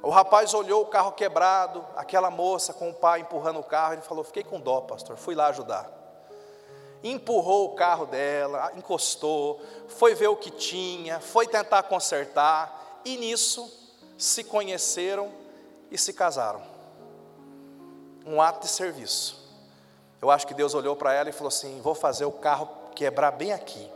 O 0.00 0.08
rapaz 0.08 0.54
olhou 0.54 0.82
o 0.82 0.86
carro 0.86 1.10
quebrado, 1.10 1.84
aquela 1.96 2.30
moça 2.30 2.72
com 2.72 2.90
o 2.90 2.94
pai 2.94 3.22
empurrando 3.22 3.58
o 3.58 3.64
carro, 3.64 3.94
ele 3.94 4.02
falou: 4.02 4.22
Fiquei 4.22 4.44
com 4.44 4.60
dó, 4.60 4.82
pastor, 4.82 5.16
fui 5.16 5.34
lá 5.34 5.48
ajudar 5.48 5.90
empurrou 7.02 7.64
o 7.64 7.74
carro 7.74 8.04
dela, 8.04 8.72
encostou, 8.76 9.58
foi 9.88 10.14
ver 10.14 10.28
o 10.28 10.36
que 10.36 10.50
tinha, 10.50 11.18
foi 11.18 11.46
tentar 11.46 11.84
consertar, 11.84 13.00
e 13.06 13.16
nisso 13.16 13.72
se 14.18 14.44
conheceram 14.44 15.32
e 15.90 15.96
se 15.96 16.12
casaram. 16.12 16.62
Um 18.26 18.42
ato 18.42 18.66
de 18.66 18.68
serviço. 18.68 19.40
Eu 20.20 20.30
acho 20.30 20.46
que 20.46 20.52
Deus 20.52 20.74
olhou 20.74 20.94
para 20.94 21.14
ela 21.14 21.30
e 21.30 21.32
falou 21.32 21.48
assim: 21.48 21.80
Vou 21.80 21.94
fazer 21.94 22.26
o 22.26 22.32
carro 22.32 22.79
quebrar 23.00 23.30
bem 23.30 23.50
aqui. 23.50 23.90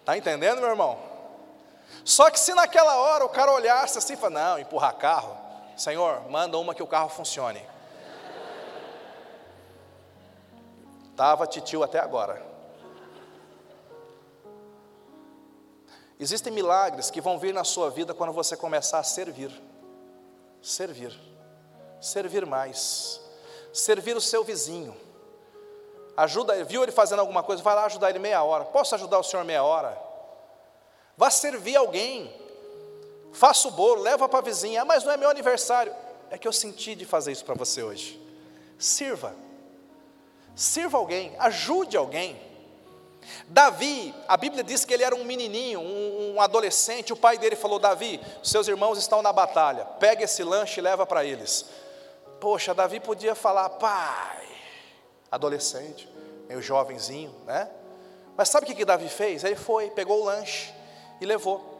Está 0.00 0.18
entendendo, 0.18 0.58
meu 0.58 0.70
irmão? 0.70 0.98
Só 2.04 2.28
que 2.28 2.40
se 2.40 2.52
naquela 2.52 2.96
hora 2.96 3.24
o 3.24 3.28
cara 3.28 3.52
olhasse 3.52 3.96
assim 3.96 4.14
e 4.14 4.16
falasse: 4.16 4.44
Não, 4.44 4.58
empurrar 4.58 4.96
carro, 4.96 5.36
Senhor, 5.76 6.28
manda 6.28 6.58
uma 6.58 6.74
que 6.74 6.82
o 6.82 6.86
carro 6.86 7.08
funcione. 7.08 7.64
Estava 11.12 11.46
titio 11.46 11.84
até 11.84 12.00
agora. 12.00 12.44
Existem 16.18 16.52
milagres 16.52 17.08
que 17.08 17.20
vão 17.20 17.38
vir 17.38 17.54
na 17.54 17.62
sua 17.62 17.88
vida 17.88 18.12
quando 18.12 18.32
você 18.32 18.56
começar 18.56 18.98
a 18.98 19.04
servir. 19.04 19.52
Servir. 20.60 21.16
Servir 22.00 22.44
mais. 22.44 23.27
Servir 23.72 24.16
o 24.16 24.20
seu 24.20 24.44
vizinho. 24.44 24.96
Ajuda, 26.16 26.64
viu 26.64 26.82
ele 26.82 26.92
fazendo 26.92 27.20
alguma 27.20 27.42
coisa, 27.42 27.62
vai 27.62 27.74
lá 27.74 27.84
ajudar 27.84 28.10
ele 28.10 28.18
meia 28.18 28.42
hora. 28.42 28.64
Posso 28.64 28.94
ajudar 28.94 29.18
o 29.18 29.22
senhor 29.22 29.44
meia 29.44 29.62
hora? 29.62 29.96
Vá 31.16 31.30
servir 31.30 31.76
alguém. 31.76 32.34
Faça 33.32 33.68
o 33.68 33.70
bolo, 33.70 34.02
leva 34.02 34.28
para 34.28 34.38
a 34.38 34.42
vizinha. 34.42 34.82
Ah, 34.82 34.84
mas 34.84 35.04
não 35.04 35.12
é 35.12 35.16
meu 35.16 35.28
aniversário. 35.28 35.94
É 36.30 36.36
que 36.36 36.48
eu 36.48 36.52
senti 36.52 36.94
de 36.94 37.04
fazer 37.04 37.32
isso 37.32 37.44
para 37.44 37.54
você 37.54 37.82
hoje. 37.82 38.20
Sirva 38.78 39.34
sirva 40.58 40.98
alguém, 40.98 41.32
ajude 41.38 41.96
alguém. 41.96 42.36
Davi, 43.46 44.12
a 44.26 44.36
Bíblia 44.36 44.64
diz 44.64 44.84
que 44.84 44.92
ele 44.92 45.04
era 45.04 45.14
um 45.14 45.22
menininho, 45.22 45.80
um, 45.80 46.34
um 46.34 46.40
adolescente. 46.40 47.12
O 47.12 47.16
pai 47.16 47.38
dele 47.38 47.54
falou: 47.54 47.78
Davi, 47.78 48.20
seus 48.42 48.66
irmãos 48.66 48.98
estão 48.98 49.22
na 49.22 49.32
batalha, 49.32 49.84
pega 49.84 50.24
esse 50.24 50.42
lanche 50.42 50.80
e 50.80 50.82
leva 50.82 51.06
para 51.06 51.24
eles. 51.24 51.64
Poxa, 52.40 52.72
Davi 52.72 53.00
podia 53.00 53.34
falar, 53.34 53.68
pai, 53.70 54.46
adolescente, 55.30 56.08
meio 56.48 56.62
jovenzinho, 56.62 57.34
né? 57.44 57.68
Mas 58.36 58.48
sabe 58.48 58.64
o 58.64 58.66
que, 58.68 58.74
que 58.74 58.84
Davi 58.84 59.08
fez? 59.08 59.42
Ele 59.42 59.56
foi, 59.56 59.90
pegou 59.90 60.22
o 60.22 60.24
lanche 60.24 60.72
e 61.20 61.26
levou. 61.26 61.76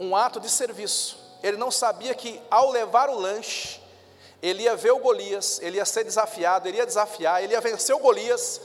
Um 0.00 0.16
ato 0.16 0.40
de 0.40 0.50
serviço. 0.50 1.38
Ele 1.42 1.56
não 1.56 1.70
sabia 1.70 2.14
que 2.14 2.42
ao 2.50 2.70
levar 2.70 3.08
o 3.08 3.18
lanche, 3.18 3.80
ele 4.42 4.64
ia 4.64 4.74
ver 4.74 4.90
o 4.90 4.98
Golias, 4.98 5.60
ele 5.62 5.76
ia 5.76 5.84
ser 5.84 6.02
desafiado, 6.02 6.66
ele 6.66 6.78
ia 6.78 6.86
desafiar, 6.86 7.42
ele 7.42 7.52
ia 7.52 7.60
vencer 7.60 7.94
o 7.94 8.00
Golias 8.00 8.60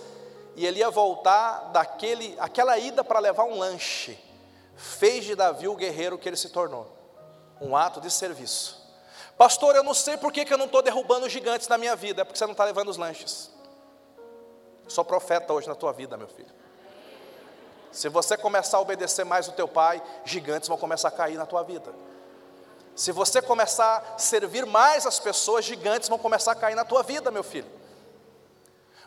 e 0.56 0.66
ele 0.66 0.80
ia 0.80 0.90
voltar 0.90 1.70
daquele, 1.72 2.36
aquela 2.40 2.78
ida 2.78 3.04
para 3.04 3.20
levar 3.20 3.44
um 3.44 3.60
lanche. 3.60 4.18
Fez 4.76 5.26
de 5.26 5.36
Davi 5.36 5.68
o 5.68 5.76
guerreiro 5.76 6.18
que 6.18 6.28
ele 6.28 6.36
se 6.36 6.50
tornou. 6.50 6.88
Um 7.62 7.78
ato 7.78 8.02
de 8.02 8.10
serviço. 8.10 8.79
Pastor, 9.40 9.74
eu 9.74 9.84
não 9.84 9.94
sei 9.94 10.18
por 10.18 10.34
que, 10.34 10.44
que 10.44 10.54
eu 10.54 10.58
não 10.58 10.66
estou 10.66 10.82
derrubando 10.82 11.30
gigantes 11.30 11.70
na 11.70 11.78
minha 11.78 11.96
vida, 11.96 12.22
é 12.22 12.26
porque 12.26 12.38
você 12.38 12.44
não 12.44 12.52
está 12.52 12.66
levando 12.66 12.90
os 12.90 12.98
lanches. 12.98 13.50
Sou 14.86 15.06
profeta 15.06 15.54
hoje 15.54 15.66
na 15.66 15.76
tua 15.76 15.94
vida, 15.94 16.18
meu 16.18 16.28
filho. 16.28 16.52
Se 17.90 18.10
você 18.10 18.36
começar 18.36 18.76
a 18.76 18.82
obedecer 18.82 19.24
mais 19.24 19.48
o 19.48 19.54
teu 19.54 19.66
pai, 19.66 20.04
gigantes 20.26 20.68
vão 20.68 20.78
começar 20.78 21.08
a 21.08 21.12
cair 21.12 21.38
na 21.38 21.46
tua 21.46 21.64
vida. 21.64 21.94
Se 22.94 23.14
você 23.14 23.42
começar 23.42 24.14
a 24.14 24.18
servir 24.18 24.66
mais 24.66 25.06
as 25.06 25.22
pessoas, 25.22 25.64
gigantes 25.64 26.10
vão 26.10 26.20
começar 26.20 26.52
a 26.52 26.56
cair 26.56 26.76
na 26.76 26.84
tua 26.84 27.02
vida, 27.02 27.32
meu 27.32 27.42
filho. 27.42 27.72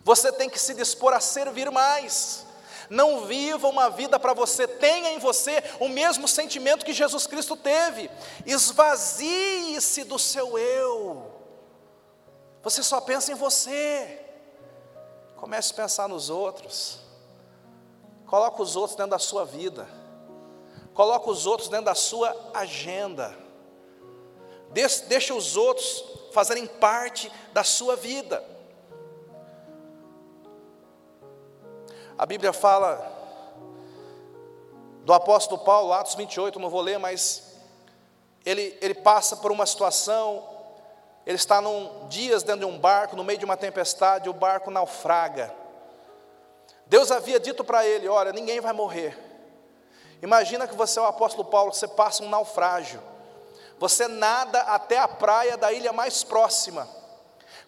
Você 0.02 0.32
tem 0.32 0.48
que 0.48 0.58
se 0.58 0.72
dispor 0.72 1.12
a 1.12 1.20
servir 1.20 1.70
mais. 1.70 2.46
Não 2.90 3.26
viva 3.26 3.68
uma 3.68 3.88
vida 3.88 4.18
para 4.18 4.34
você, 4.34 4.66
tenha 4.66 5.10
em 5.10 5.18
você 5.18 5.62
o 5.80 5.88
mesmo 5.88 6.28
sentimento 6.28 6.84
que 6.84 6.92
Jesus 6.92 7.26
Cristo 7.26 7.56
teve. 7.56 8.10
Esvazie-se 8.46 10.04
do 10.04 10.18
seu 10.18 10.58
eu. 10.58 11.30
Você 12.62 12.82
só 12.82 13.00
pensa 13.00 13.32
em 13.32 13.34
você. 13.34 14.20
Comece 15.36 15.72
a 15.72 15.76
pensar 15.76 16.08
nos 16.08 16.30
outros. 16.30 17.00
Coloque 18.26 18.62
os 18.62 18.76
outros 18.76 18.96
dentro 18.96 19.10
da 19.10 19.18
sua 19.18 19.44
vida. 19.44 19.88
Coloque 20.94 21.28
os 21.28 21.46
outros 21.46 21.68
dentro 21.68 21.86
da 21.86 21.94
sua 21.94 22.36
agenda. 22.54 23.36
Deixe 25.08 25.32
os 25.32 25.56
outros 25.56 26.04
fazerem 26.32 26.66
parte 26.66 27.30
da 27.52 27.64
sua 27.64 27.96
vida. 27.96 28.51
A 32.22 32.24
Bíblia 32.24 32.52
fala 32.52 33.04
do 35.04 35.12
apóstolo 35.12 35.60
Paulo, 35.64 35.92
Atos 35.92 36.14
28, 36.14 36.56
não 36.60 36.70
vou 36.70 36.80
ler, 36.80 36.96
mas 36.96 37.56
ele, 38.46 38.78
ele 38.80 38.94
passa 38.94 39.38
por 39.38 39.50
uma 39.50 39.66
situação, 39.66 40.48
ele 41.26 41.34
está 41.34 41.60
num, 41.60 42.06
dias 42.06 42.44
dentro 42.44 42.60
de 42.60 42.66
um 42.66 42.78
barco, 42.78 43.16
no 43.16 43.24
meio 43.24 43.40
de 43.40 43.44
uma 43.44 43.56
tempestade, 43.56 44.28
o 44.28 44.32
barco 44.32 44.70
naufraga. 44.70 45.52
Deus 46.86 47.10
havia 47.10 47.40
dito 47.40 47.64
para 47.64 47.84
ele: 47.84 48.06
Olha, 48.06 48.32
ninguém 48.32 48.60
vai 48.60 48.72
morrer. 48.72 49.18
Imagina 50.22 50.68
que 50.68 50.76
você 50.76 51.00
é 51.00 51.02
o 51.02 51.06
apóstolo 51.06 51.44
Paulo, 51.44 51.74
você 51.74 51.88
passa 51.88 52.22
um 52.22 52.28
naufrágio, 52.28 53.02
você 53.80 54.06
nada 54.06 54.60
até 54.60 54.96
a 54.96 55.08
praia 55.08 55.56
da 55.56 55.72
ilha 55.72 55.92
mais 55.92 56.22
próxima. 56.22 56.88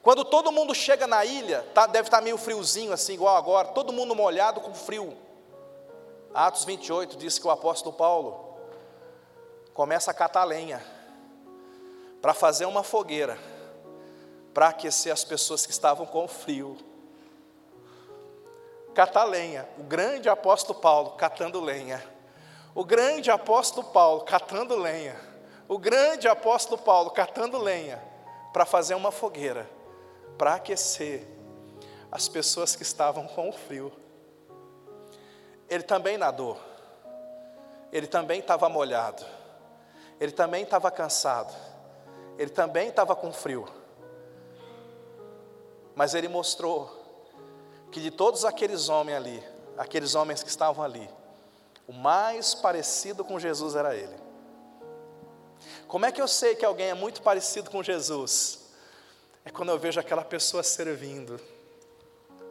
Quando 0.04 0.22
todo 0.22 0.52
mundo 0.52 0.74
chega 0.74 1.06
na 1.06 1.24
ilha, 1.24 1.62
tá, 1.72 1.86
deve 1.86 2.08
estar 2.08 2.18
tá 2.18 2.22
meio 2.22 2.36
friozinho 2.36 2.92
assim, 2.92 3.14
igual 3.14 3.38
agora, 3.38 3.68
todo 3.68 3.90
mundo 3.90 4.14
molhado 4.14 4.60
com 4.60 4.74
frio. 4.74 5.16
Atos 6.34 6.66
28 6.66 7.16
diz 7.16 7.38
que 7.38 7.46
o 7.46 7.50
apóstolo 7.50 7.96
Paulo 7.96 8.54
começa 9.72 10.10
a 10.10 10.14
catar 10.14 10.44
lenha 10.44 10.84
para 12.20 12.34
fazer 12.34 12.66
uma 12.66 12.82
fogueira, 12.82 13.38
para 14.52 14.68
aquecer 14.68 15.10
as 15.10 15.24
pessoas 15.24 15.64
que 15.64 15.72
estavam 15.72 16.04
com 16.04 16.28
frio. 16.28 16.76
Catar 18.94 19.24
lenha, 19.24 19.66
o 19.78 19.84
grande 19.84 20.28
apóstolo 20.28 20.78
Paulo 20.78 21.12
catando 21.12 21.62
lenha. 21.62 22.04
O 22.74 22.84
grande 22.84 23.30
apóstolo 23.30 23.86
Paulo 23.88 24.20
catando 24.20 24.76
lenha. 24.76 25.18
O 25.66 25.78
grande 25.78 26.28
apóstolo 26.28 26.76
Paulo 26.76 27.10
catando 27.10 27.56
lenha 27.56 28.02
para 28.52 28.66
fazer 28.66 28.94
uma 28.94 29.10
fogueira 29.10 29.73
para 30.37 30.55
aquecer 30.55 31.27
as 32.11 32.29
pessoas 32.29 32.77
que 32.77 32.83
estavam 32.83 33.27
com 33.27 33.49
o 33.49 33.53
frio. 33.53 33.92
Ele 35.68 35.83
também 35.83 36.16
nadou, 36.16 36.57
ele 37.92 38.07
também 38.07 38.40
estava 38.40 38.68
molhado, 38.68 39.25
ele 40.20 40.33
também 40.33 40.62
estava 40.62 40.90
cansado, 40.90 41.55
ele 42.38 42.51
também 42.51 42.88
estava 42.88 43.16
com 43.16 43.33
frio. 43.33 43.66
Mas 45.94 46.14
ele 46.14 46.29
mostrou 46.29 47.03
que 47.90 48.01
de 48.01 48.11
todos 48.11 48.44
aqueles 48.44 48.88
homens 48.88 49.16
ali, 49.16 49.44
aqueles 49.79 50.14
homens 50.14 50.42
que 50.42 50.49
estavam 50.49 50.85
ali, 50.85 51.09
o 51.87 51.92
mais 51.92 52.55
parecido 52.55 53.25
com 53.25 53.38
Jesus 53.38 53.75
era 53.75 53.94
ele. 53.94 54.16
Como 55.87 56.07
é 56.07 56.12
que 56.12 56.20
eu 56.20 56.29
sei 56.29 56.55
que 56.55 56.64
alguém 56.64 56.88
é 56.88 56.94
muito 56.94 57.23
parecido 57.23 57.70
com 57.70 57.83
Jesus? 57.83 58.63
É 59.44 59.50
quando 59.50 59.70
eu 59.70 59.78
vejo 59.78 60.00
aquela 60.00 60.24
pessoa 60.24 60.62
servindo. 60.62 61.40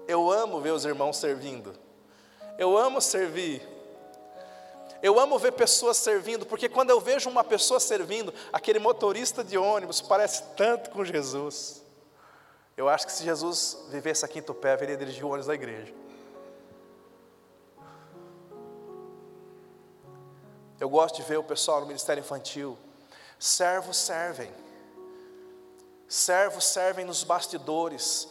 Eu 0.07 0.31
amo 0.31 0.61
ver 0.61 0.71
os 0.71 0.85
irmãos 0.85 1.17
servindo. 1.17 1.73
Eu 2.57 2.77
amo 2.77 3.01
servir. 3.01 3.67
Eu 5.01 5.19
amo 5.19 5.37
ver 5.37 5.51
pessoas 5.51 5.97
servindo, 5.97 6.45
porque 6.45 6.69
quando 6.69 6.89
eu 6.89 6.99
vejo 7.01 7.29
uma 7.29 7.43
pessoa 7.43 7.79
servindo, 7.79 8.33
aquele 8.53 8.79
motorista 8.79 9.43
de 9.43 9.57
ônibus 9.57 9.99
parece 9.99 10.43
tanto 10.55 10.91
com 10.91 11.03
Jesus. 11.03 11.81
Eu 12.77 12.87
acho 12.87 13.05
que 13.05 13.11
se 13.11 13.23
Jesus 13.23 13.85
vivesse 13.89 14.23
aqui 14.23 14.39
em 14.39 14.41
Tupé, 14.41 14.77
ele 14.81 14.95
dirigir 14.95 15.25
o 15.25 15.27
ônibus 15.27 15.47
da 15.47 15.55
igreja. 15.55 15.93
Eu 20.79 20.89
gosto 20.89 21.15
de 21.15 21.23
ver 21.23 21.37
o 21.37 21.43
pessoal 21.43 21.81
no 21.81 21.87
ministério 21.87 22.21
infantil. 22.21 22.77
Servos 23.37 23.97
servem. 23.97 24.51
Servos 26.13 26.65
servem 26.65 27.05
nos 27.05 27.23
bastidores, 27.23 28.27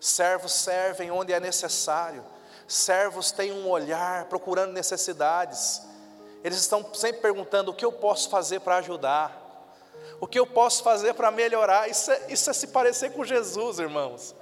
servos 0.00 0.54
servem 0.54 1.10
onde 1.10 1.34
é 1.34 1.38
necessário, 1.38 2.24
servos 2.66 3.30
têm 3.30 3.52
um 3.52 3.68
olhar 3.68 4.24
procurando 4.24 4.72
necessidades, 4.72 5.82
eles 6.42 6.56
estão 6.56 6.94
sempre 6.94 7.20
perguntando: 7.20 7.70
o 7.70 7.74
que 7.74 7.84
eu 7.84 7.92
posso 7.92 8.30
fazer 8.30 8.60
para 8.60 8.76
ajudar? 8.76 9.38
O 10.18 10.26
que 10.26 10.38
eu 10.38 10.46
posso 10.46 10.82
fazer 10.82 11.12
para 11.12 11.30
melhorar? 11.30 11.90
Isso 11.90 12.10
é, 12.10 12.32
isso 12.32 12.48
é 12.48 12.54
se 12.54 12.68
parecer 12.68 13.12
com 13.12 13.22
Jesus, 13.22 13.80
irmãos. 13.80 14.34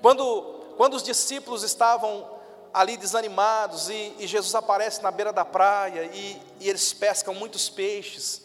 Quando, 0.00 0.42
quando 0.76 0.94
os 0.94 1.02
discípulos 1.02 1.64
estavam 1.64 2.38
ali 2.72 2.96
desanimados 2.96 3.88
e, 3.88 4.14
e 4.20 4.28
Jesus 4.28 4.54
aparece 4.54 5.02
na 5.02 5.10
beira 5.10 5.32
da 5.32 5.44
praia 5.44 6.04
e, 6.04 6.40
e 6.60 6.68
eles 6.68 6.92
pescam 6.92 7.34
muitos 7.34 7.68
peixes, 7.68 8.42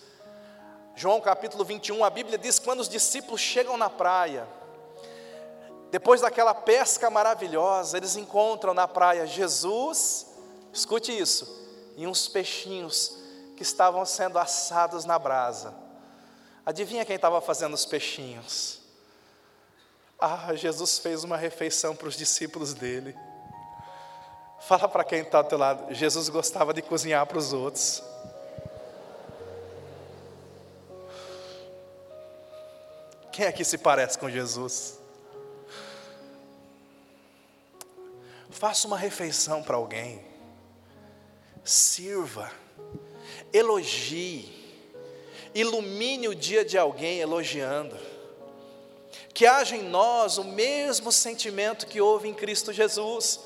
João 0.97 1.21
capítulo 1.21 1.63
21, 1.63 2.03
a 2.03 2.09
Bíblia 2.09 2.39
diz 2.39 2.57
que 2.57 2.65
quando 2.65 2.79
os 2.79 2.89
discípulos 2.89 3.39
chegam 3.39 3.77
na 3.77 3.87
praia, 3.87 4.47
depois 5.91 6.21
daquela 6.21 6.55
pesca 6.55 7.07
maravilhosa, 7.11 7.97
eles 7.97 8.15
encontram 8.15 8.73
na 8.73 8.87
praia 8.87 9.27
Jesus, 9.27 10.25
escute 10.73 11.15
isso, 11.15 11.47
e 11.95 12.07
uns 12.07 12.27
peixinhos 12.27 13.15
que 13.55 13.61
estavam 13.61 14.03
sendo 14.07 14.39
assados 14.39 15.05
na 15.05 15.19
brasa. 15.19 15.71
Adivinha 16.65 17.05
quem 17.05 17.15
estava 17.15 17.39
fazendo 17.41 17.75
os 17.75 17.85
peixinhos? 17.85 18.79
Ah, 20.19 20.55
Jesus 20.55 20.97
fez 20.97 21.23
uma 21.23 21.37
refeição 21.37 21.95
para 21.95 22.07
os 22.07 22.17
discípulos 22.17 22.73
dele. 22.73 23.15
Fala 24.61 24.87
para 24.87 25.03
quem 25.03 25.19
está 25.19 25.37
ao 25.37 25.43
teu 25.43 25.59
lado, 25.59 25.93
Jesus 25.93 26.27
gostava 26.27 26.73
de 26.73 26.81
cozinhar 26.81 27.23
para 27.27 27.37
os 27.37 27.53
outros. 27.53 28.01
Quem 33.37 33.45
aqui 33.45 33.63
se 33.63 33.77
parece 33.77 34.17
com 34.17 34.27
Jesus? 34.31 34.97
Faça 38.49 38.87
uma 38.87 38.97
refeição 38.97 39.61
para 39.61 39.75
alguém, 39.75 40.25
sirva, 41.63 42.51
elogie, 43.53 44.51
ilumine 45.53 46.27
o 46.27 46.33
dia 46.33 46.65
de 46.65 46.79
alguém 46.79 47.19
elogiando, 47.19 47.95
que 49.35 49.45
haja 49.45 49.75
em 49.75 49.83
nós 49.83 50.39
o 50.39 50.43
mesmo 50.43 51.11
sentimento 51.11 51.85
que 51.85 52.01
houve 52.01 52.27
em 52.27 52.33
Cristo 52.33 52.73
Jesus. 52.73 53.39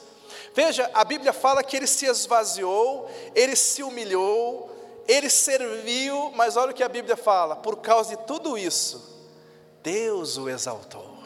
Veja, 0.56 0.89
a 0.94 1.04
Bíblia 1.04 1.34
fala 1.34 1.62
que 1.62 1.76
ele 1.76 1.86
se 1.86 2.06
esvaziou, 2.06 3.12
ele 3.36 3.58
se 3.58 3.84
humilhou, 3.84 4.74
ele 5.06 5.30
serviu, 5.30 6.32
mas 6.34 6.56
olha 6.56 6.72
o 6.72 6.74
que 6.74 6.82
a 6.82 6.88
Bíblia 6.88 7.18
fala: 7.18 7.58
por 7.58 7.82
causa 7.82 8.16
de 8.16 8.24
tudo 8.24 8.58
isso, 8.58 9.11
Deus 9.84 10.38
o 10.38 10.49
exaltou. 10.49 11.17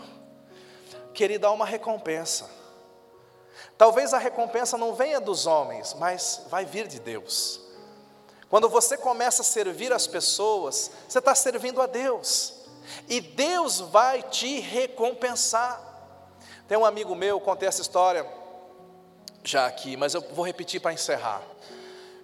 Queria 1.13 1.39
dar 1.39 1.51
uma 1.51 1.65
recompensa. 1.65 2.49
Talvez 3.77 4.13
a 4.13 4.17
recompensa 4.17 4.77
não 4.77 4.93
venha 4.93 5.19
dos 5.19 5.45
homens, 5.45 5.93
mas 5.95 6.41
vai 6.49 6.65
vir 6.65 6.87
de 6.87 6.99
Deus. 6.99 7.61
Quando 8.49 8.69
você 8.69 8.97
começa 8.97 9.41
a 9.41 9.45
servir 9.45 9.91
as 9.91 10.07
pessoas, 10.07 10.91
você 11.07 11.19
está 11.19 11.35
servindo 11.35 11.81
a 11.81 11.85
Deus, 11.85 12.53
e 13.09 13.19
Deus 13.19 13.79
vai 13.79 14.21
te 14.21 14.59
recompensar. 14.59 15.81
Tem 16.67 16.77
um 16.77 16.85
amigo 16.85 17.15
meu, 17.15 17.39
contei 17.39 17.67
essa 17.67 17.81
história 17.81 18.25
já 19.43 19.65
aqui, 19.65 19.97
mas 19.97 20.13
eu 20.13 20.21
vou 20.31 20.45
repetir 20.45 20.79
para 20.79 20.93
encerrar. 20.93 21.41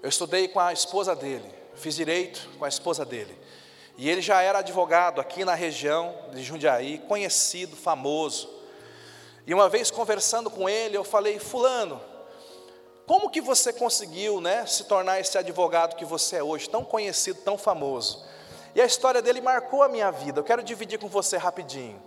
Eu 0.01 0.09
estudei 0.09 0.47
com 0.47 0.59
a 0.59 0.73
esposa 0.73 1.15
dele, 1.15 1.53
fiz 1.75 1.95
direito 1.95 2.49
com 2.57 2.65
a 2.65 2.69
esposa 2.69 3.05
dele. 3.05 3.37
E 4.01 4.09
ele 4.09 4.19
já 4.19 4.41
era 4.41 4.57
advogado 4.57 5.21
aqui 5.21 5.45
na 5.45 5.53
região 5.53 6.15
de 6.31 6.41
Jundiaí, 6.41 6.97
conhecido, 7.07 7.75
famoso. 7.75 8.49
E 9.45 9.53
uma 9.53 9.69
vez 9.69 9.91
conversando 9.91 10.49
com 10.49 10.67
ele, 10.67 10.97
eu 10.97 11.03
falei: 11.03 11.37
"Fulano, 11.37 12.01
como 13.05 13.29
que 13.29 13.39
você 13.39 13.71
conseguiu, 13.71 14.41
né, 14.41 14.65
se 14.65 14.85
tornar 14.85 15.19
esse 15.19 15.37
advogado 15.37 15.95
que 15.95 16.03
você 16.03 16.37
é 16.37 16.43
hoje, 16.43 16.67
tão 16.67 16.83
conhecido, 16.83 17.41
tão 17.41 17.59
famoso?" 17.59 18.25
E 18.73 18.81
a 18.81 18.85
história 18.85 19.21
dele 19.21 19.39
marcou 19.39 19.83
a 19.83 19.87
minha 19.87 20.09
vida. 20.09 20.39
Eu 20.39 20.43
quero 20.43 20.63
dividir 20.63 20.97
com 20.97 21.07
você 21.07 21.37
rapidinho. 21.37 22.01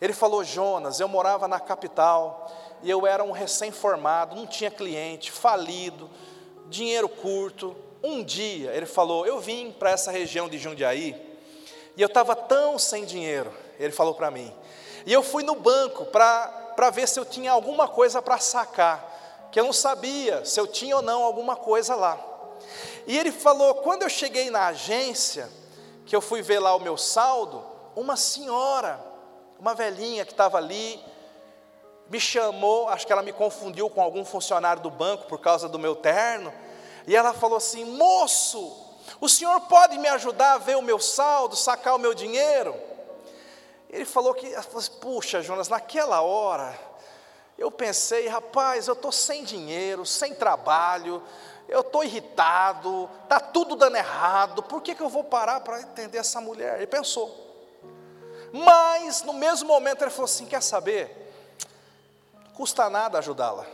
Ele 0.00 0.14
falou: 0.14 0.42
"Jonas, 0.42 0.98
eu 0.98 1.08
morava 1.08 1.46
na 1.46 1.60
capital 1.60 2.50
e 2.82 2.88
eu 2.88 3.06
era 3.06 3.22
um 3.22 3.32
recém-formado, 3.32 4.34
não 4.34 4.46
tinha 4.46 4.70
cliente, 4.70 5.30
falido, 5.30 6.08
dinheiro 6.70 7.06
curto, 7.06 7.76
um 8.02 8.22
dia 8.22 8.72
ele 8.72 8.86
falou: 8.86 9.26
Eu 9.26 9.40
vim 9.40 9.72
para 9.72 9.90
essa 9.90 10.10
região 10.10 10.48
de 10.48 10.58
Jundiaí 10.58 11.14
e 11.96 12.02
eu 12.02 12.06
estava 12.06 12.34
tão 12.34 12.78
sem 12.78 13.04
dinheiro. 13.04 13.52
Ele 13.78 13.92
falou 13.92 14.14
para 14.14 14.30
mim. 14.30 14.52
E 15.04 15.12
eu 15.12 15.22
fui 15.22 15.42
no 15.42 15.56
banco 15.56 16.06
para 16.06 16.90
ver 16.92 17.08
se 17.08 17.18
eu 17.18 17.24
tinha 17.24 17.52
alguma 17.52 17.88
coisa 17.88 18.22
para 18.22 18.38
sacar, 18.38 19.48
que 19.50 19.58
eu 19.58 19.64
não 19.64 19.72
sabia 19.72 20.44
se 20.44 20.58
eu 20.58 20.66
tinha 20.66 20.96
ou 20.96 21.02
não 21.02 21.22
alguma 21.22 21.56
coisa 21.56 21.94
lá. 21.94 22.18
E 23.06 23.18
ele 23.18 23.32
falou: 23.32 23.76
quando 23.76 24.02
eu 24.02 24.08
cheguei 24.08 24.50
na 24.50 24.68
agência, 24.68 25.48
que 26.06 26.14
eu 26.14 26.20
fui 26.20 26.42
ver 26.42 26.58
lá 26.58 26.74
o 26.74 26.80
meu 26.80 26.96
saldo, 26.96 27.64
uma 27.94 28.16
senhora, 28.16 29.00
uma 29.58 29.74
velhinha 29.74 30.24
que 30.24 30.32
estava 30.32 30.58
ali, 30.58 31.00
me 32.08 32.20
chamou, 32.20 32.88
acho 32.88 33.06
que 33.06 33.12
ela 33.12 33.22
me 33.22 33.32
confundiu 33.32 33.88
com 33.88 34.00
algum 34.02 34.24
funcionário 34.24 34.82
do 34.82 34.90
banco 34.90 35.26
por 35.26 35.38
causa 35.38 35.68
do 35.68 35.78
meu 35.78 35.94
terno. 35.94 36.52
E 37.06 37.16
ela 37.16 37.32
falou 37.32 37.56
assim: 37.56 37.84
Moço, 37.84 38.76
o 39.20 39.28
senhor 39.28 39.60
pode 39.62 39.98
me 39.98 40.08
ajudar 40.08 40.54
a 40.54 40.58
ver 40.58 40.76
o 40.76 40.82
meu 40.82 40.98
saldo, 40.98 41.56
sacar 41.56 41.94
o 41.94 41.98
meu 41.98 42.14
dinheiro? 42.14 42.74
Ele 43.90 44.04
falou 44.04 44.32
que, 44.34 44.54
assim, 44.54 44.90
puxa, 45.00 45.42
Jonas, 45.42 45.68
naquela 45.68 46.22
hora, 46.22 46.78
eu 47.58 47.70
pensei, 47.70 48.26
rapaz, 48.26 48.88
eu 48.88 48.94
estou 48.94 49.12
sem 49.12 49.44
dinheiro, 49.44 50.06
sem 50.06 50.34
trabalho, 50.34 51.22
eu 51.68 51.80
estou 51.80 52.02
irritado, 52.02 53.08
está 53.22 53.38
tudo 53.38 53.76
dando 53.76 53.96
errado, 53.96 54.62
por 54.62 54.80
que, 54.80 54.94
que 54.94 55.02
eu 55.02 55.08
vou 55.08 55.22
parar 55.22 55.60
para 55.60 55.82
entender 55.82 56.18
essa 56.18 56.40
mulher? 56.40 56.76
Ele 56.76 56.86
pensou. 56.86 57.42
Mas, 58.52 59.22
no 59.22 59.32
mesmo 59.32 59.68
momento, 59.68 60.02
ele 60.02 60.10
falou 60.10 60.26
assim: 60.26 60.46
quer 60.46 60.62
saber? 60.62 61.18
Custa 62.54 62.90
nada 62.90 63.18
ajudá-la. 63.18 63.66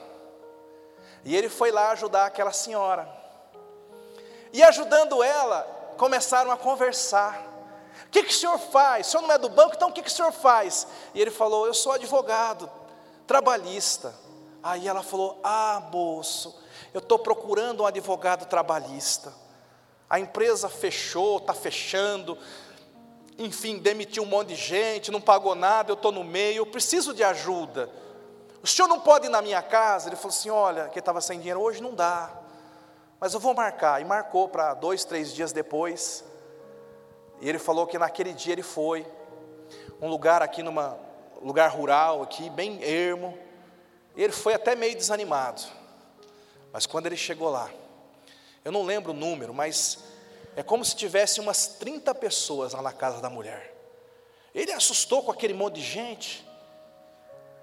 E 1.25 1.37
ele 1.37 1.49
foi 1.49 1.73
lá 1.73 1.91
ajudar 1.91 2.27
aquela 2.27 2.53
senhora. 2.53 3.18
E 4.53 4.63
ajudando 4.63 5.23
ela, 5.23 5.63
começaram 5.97 6.51
a 6.51 6.57
conversar. 6.57 7.47
O 8.07 8.11
que, 8.11 8.23
que 8.23 8.33
o 8.33 8.37
senhor 8.37 8.59
faz? 8.59 9.07
O 9.07 9.11
senhor 9.11 9.23
não 9.23 9.33
é 9.33 9.39
do 9.39 9.49
banco, 9.49 9.75
então 9.75 9.91
o 9.91 9.93
que, 9.93 10.03
que 10.03 10.09
o 10.09 10.13
senhor 10.13 10.33
faz? 10.33 10.87
E 11.15 11.21
ele 11.21 11.31
falou: 11.31 11.67
Eu 11.67 11.75
sou 11.75 11.93
advogado, 11.93 12.71
trabalhista. 13.27 14.15
Aí 14.63 14.89
ela 14.89 15.03
falou: 15.03 15.39
Ah, 15.45 15.83
moço, 15.93 16.59
eu 16.95 17.01
estou 17.01 17.19
procurando 17.19 17.83
um 17.83 17.87
advogado 17.87 18.47
trabalhista. 18.47 19.33
A 20.09 20.19
empresa 20.19 20.71
fechou, 20.71 21.37
está 21.37 21.53
fechando, 21.53 22.39
enfim, 23.37 23.79
demitiu 23.79 24.23
um 24.23 24.27
monte 24.27 24.49
de 24.49 24.57
gente, 24.57 25.11
não 25.11 25.21
pagou 25.21 25.55
nada, 25.55 25.91
eu 25.91 25.95
estou 25.95 26.11
no 26.11 26.25
meio, 26.25 26.59
eu 26.59 26.67
preciso 26.67 27.13
de 27.13 27.23
ajuda. 27.23 27.91
O 28.63 28.67
senhor 28.67 28.89
não 28.89 29.01
pode 29.01 29.27
ir 29.27 29.29
na 29.29 29.43
minha 29.43 29.61
casa? 29.61 30.09
Ele 30.09 30.17
falou 30.17 30.31
assim: 30.31 30.51
Olha, 30.51 30.89
que 30.89 30.99
estava 30.99 31.21
sem 31.21 31.39
dinheiro, 31.39 31.61
hoje 31.61 31.83
não 31.83 31.95
dá. 31.95 32.48
Mas 33.21 33.35
eu 33.35 33.41
vou 33.41 33.55
marcar. 33.55 34.01
E 34.01 34.05
marcou 34.05 34.49
para 34.49 34.75
dois, 34.75 35.05
três 35.05 35.33
dias 35.33 35.53
depois. 35.53 36.25
E 37.41 37.49
ele 37.49 37.59
falou 37.59 37.87
que 37.87 37.99
naquele 37.99 38.33
dia 38.33 38.53
ele 38.53 38.63
foi. 38.63 39.07
Um 40.01 40.09
lugar 40.09 40.43
aqui 40.43 40.63
numa 40.63 40.99
lugar 41.43 41.69
rural 41.69 42.23
aqui, 42.23 42.49
bem 42.51 42.83
ermo. 42.83 43.37
Ele 44.17 44.33
foi 44.33 44.55
até 44.55 44.75
meio 44.75 44.97
desanimado. 44.97 45.63
Mas 46.73 46.87
quando 46.87 47.07
ele 47.07 47.17
chegou 47.17 47.49
lá, 47.49 47.71
eu 48.65 48.73
não 48.73 48.83
lembro 48.83 49.13
o 49.13 49.15
número, 49.15 49.55
mas 49.55 49.99
é 50.57 50.63
como 50.63 50.85
se 50.85 50.95
tivesse 50.95 51.41
umas 51.41 51.67
30 51.67 52.15
pessoas 52.17 52.73
lá 52.73 52.83
na 52.83 52.93
casa 52.93 53.21
da 53.21 53.31
mulher. 53.31 53.75
Ele 54.55 54.73
assustou 54.73 55.23
com 55.23 55.31
aquele 55.31 55.55
monte 55.55 55.77
de 55.77 55.83
gente. 55.83 56.47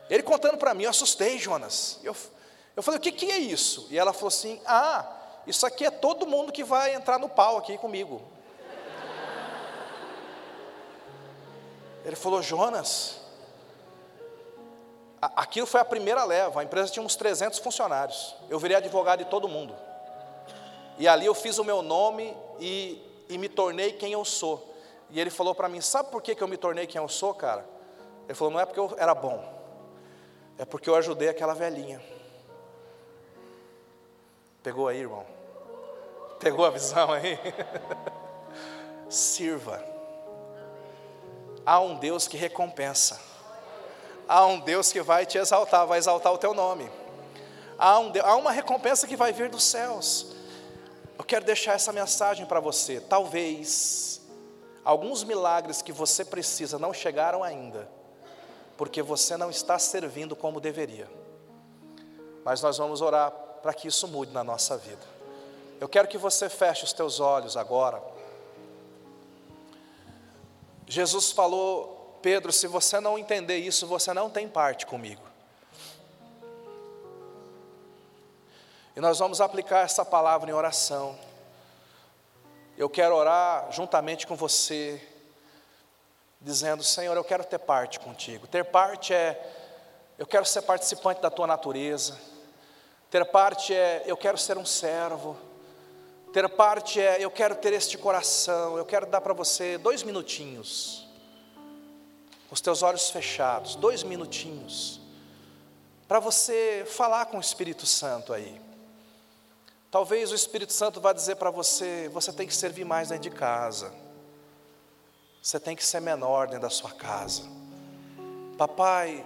Ele 0.09 0.23
contando 0.23 0.57
para 0.57 0.73
mim, 0.73 0.83
eu 0.83 0.89
assustei, 0.89 1.37
Jonas. 1.37 1.99
Eu, 2.03 2.15
eu 2.75 2.83
falei, 2.83 2.97
o 2.99 3.01
que, 3.01 3.11
que 3.11 3.31
é 3.31 3.37
isso? 3.37 3.87
E 3.89 3.97
ela 3.97 4.13
falou 4.13 4.29
assim: 4.29 4.61
Ah, 4.65 5.24
isso 5.47 5.65
aqui 5.65 5.85
é 5.85 5.91
todo 5.91 6.25
mundo 6.25 6.51
que 6.51 6.63
vai 6.63 6.93
entrar 6.93 7.19
no 7.19 7.29
pau 7.29 7.57
aqui 7.57 7.77
comigo. 7.77 8.21
Ele 12.03 12.15
falou, 12.15 12.41
Jonas, 12.41 13.19
aquilo 15.19 15.65
foi 15.65 15.81
a 15.81 15.85
primeira 15.85 16.23
leva, 16.23 16.61
a 16.61 16.63
empresa 16.63 16.91
tinha 16.91 17.03
uns 17.03 17.15
300 17.15 17.57
funcionários, 17.59 18.35
eu 18.47 18.59
virei 18.59 18.77
advogado 18.77 19.23
de 19.23 19.29
todo 19.29 19.47
mundo, 19.47 19.75
e 20.99 21.07
ali 21.07 21.25
eu 21.25 21.33
fiz 21.33 21.57
o 21.57 21.63
meu 21.63 21.81
nome 21.81 22.37
e, 22.59 23.01
e 23.27 23.39
me 23.39 23.49
tornei 23.49 23.91
quem 23.93 24.13
eu 24.13 24.23
sou, 24.23 24.75
e 25.09 25.19
ele 25.19 25.31
falou 25.31 25.55
para 25.55 25.67
mim, 25.67 25.81
sabe 25.81 26.11
por 26.11 26.21
que, 26.21 26.35
que 26.35 26.43
eu 26.43 26.47
me 26.47 26.57
tornei 26.57 26.85
quem 26.85 27.01
eu 27.01 27.09
sou, 27.09 27.33
cara? 27.33 27.65
Ele 28.25 28.35
falou, 28.35 28.53
não 28.53 28.59
é 28.59 28.65
porque 28.65 28.79
eu 28.79 28.93
era 28.97 29.15
bom, 29.15 29.43
é 30.59 30.65
porque 30.65 30.87
eu 30.89 30.95
ajudei 30.95 31.29
aquela 31.29 31.55
velhinha, 31.55 32.01
pegou 34.65 34.87
aí 34.87 35.01
irmão? 35.01 35.23
Pegou 36.39 36.65
a 36.65 36.71
visão 36.71 37.11
aí? 37.11 37.37
Sirva. 39.07 39.85
Há 41.63 41.79
um 41.79 41.95
Deus 41.99 42.27
que 42.27 42.35
recompensa. 42.35 43.21
Há 44.27 44.43
um 44.47 44.59
Deus 44.59 44.91
que 44.91 45.03
vai 45.03 45.23
te 45.23 45.37
exaltar, 45.37 45.85
vai 45.85 45.99
exaltar 45.99 46.33
o 46.33 46.39
teu 46.39 46.55
nome. 46.55 46.89
Há, 47.77 47.99
um, 47.99 48.11
há 48.23 48.35
uma 48.37 48.51
recompensa 48.51 49.05
que 49.05 49.15
vai 49.15 49.31
vir 49.31 49.49
dos 49.49 49.63
céus. 49.63 50.35
Eu 51.15 51.23
quero 51.23 51.45
deixar 51.45 51.73
essa 51.73 51.93
mensagem 51.93 52.47
para 52.47 52.59
você. 52.59 52.99
Talvez 52.99 54.19
alguns 54.83 55.23
milagres 55.23 55.83
que 55.83 55.91
você 55.91 56.25
precisa 56.25 56.79
não 56.79 56.91
chegaram 56.91 57.43
ainda, 57.43 57.87
porque 58.75 59.03
você 59.03 59.37
não 59.37 59.51
está 59.51 59.77
servindo 59.77 60.35
como 60.35 60.59
deveria. 60.59 61.07
Mas 62.43 62.63
nós 62.63 62.79
vamos 62.79 62.99
orar 62.99 63.44
para 63.65 63.73
que 63.73 63.87
isso 63.87 64.07
mude 64.07 64.31
na 64.31 64.43
nossa 64.43 64.77
vida. 64.77 65.01
Eu 65.79 65.89
quero 65.89 66.07
que 66.07 66.19
você 66.19 66.47
feche 66.47 66.83
os 66.83 66.93
teus 66.93 67.19
olhos 67.19 67.57
agora. 67.57 67.99
Jesus 70.85 71.31
falou, 71.31 72.19
Pedro, 72.21 72.51
se 72.51 72.67
você 72.67 72.99
não 72.99 73.17
entender 73.17 73.57
isso, 73.57 73.87
você 73.87 74.13
não 74.13 74.29
tem 74.29 74.47
parte 74.47 74.85
comigo. 74.85 75.23
E 78.95 78.99
nós 78.99 79.17
vamos 79.17 79.41
aplicar 79.41 79.79
essa 79.79 80.05
palavra 80.05 80.47
em 80.51 80.53
oração. 80.53 81.17
Eu 82.77 82.87
quero 82.87 83.15
orar 83.15 83.71
juntamente 83.71 84.27
com 84.27 84.35
você, 84.35 85.01
dizendo: 86.39 86.83
Senhor, 86.83 87.17
eu 87.17 87.23
quero 87.23 87.43
ter 87.43 87.57
parte 87.57 87.99
contigo. 87.99 88.45
Ter 88.45 88.63
parte 88.63 89.11
é, 89.11 89.43
eu 90.19 90.27
quero 90.27 90.45
ser 90.45 90.61
participante 90.61 91.19
da 91.19 91.31
tua 91.31 91.47
natureza. 91.47 92.34
Ter 93.15 93.23
parte 93.23 93.73
é, 93.73 94.03
eu 94.05 94.17
quero 94.17 94.37
ser 94.37 94.57
um 94.57 94.65
servo. 94.65 95.37
Ter 96.33 96.49
parte 96.49 96.99
é, 96.99 97.23
eu 97.23 97.31
quero 97.31 97.55
ter 97.55 97.71
este 97.71 97.97
coração, 97.97 98.77
eu 98.77 98.83
quero 98.83 99.05
dar 99.05 99.21
para 99.21 99.31
você 99.33 99.77
dois 99.77 100.03
minutinhos, 100.03 101.07
os 102.51 102.59
teus 102.59 102.83
olhos 102.83 103.09
fechados, 103.09 103.75
dois 103.75 104.03
minutinhos, 104.03 104.99
para 106.09 106.19
você 106.19 106.85
falar 106.85 107.27
com 107.27 107.37
o 107.37 107.39
Espírito 107.39 107.85
Santo 107.85 108.33
aí. 108.33 108.59
Talvez 109.89 110.33
o 110.33 110.35
Espírito 110.35 110.73
Santo 110.73 110.99
vá 110.99 111.13
dizer 111.13 111.37
para 111.37 111.49
você: 111.49 112.09
você 112.09 112.33
tem 112.33 112.45
que 112.45 112.53
servir 112.53 112.83
mais 112.83 113.07
dentro 113.07 113.29
de 113.29 113.33
casa, 113.33 113.93
você 115.41 115.57
tem 115.57 115.73
que 115.73 115.85
ser 115.85 116.01
menor 116.01 116.47
dentro 116.47 116.63
da 116.63 116.69
sua 116.69 116.91
casa. 116.91 117.43
Papai, 118.57 119.25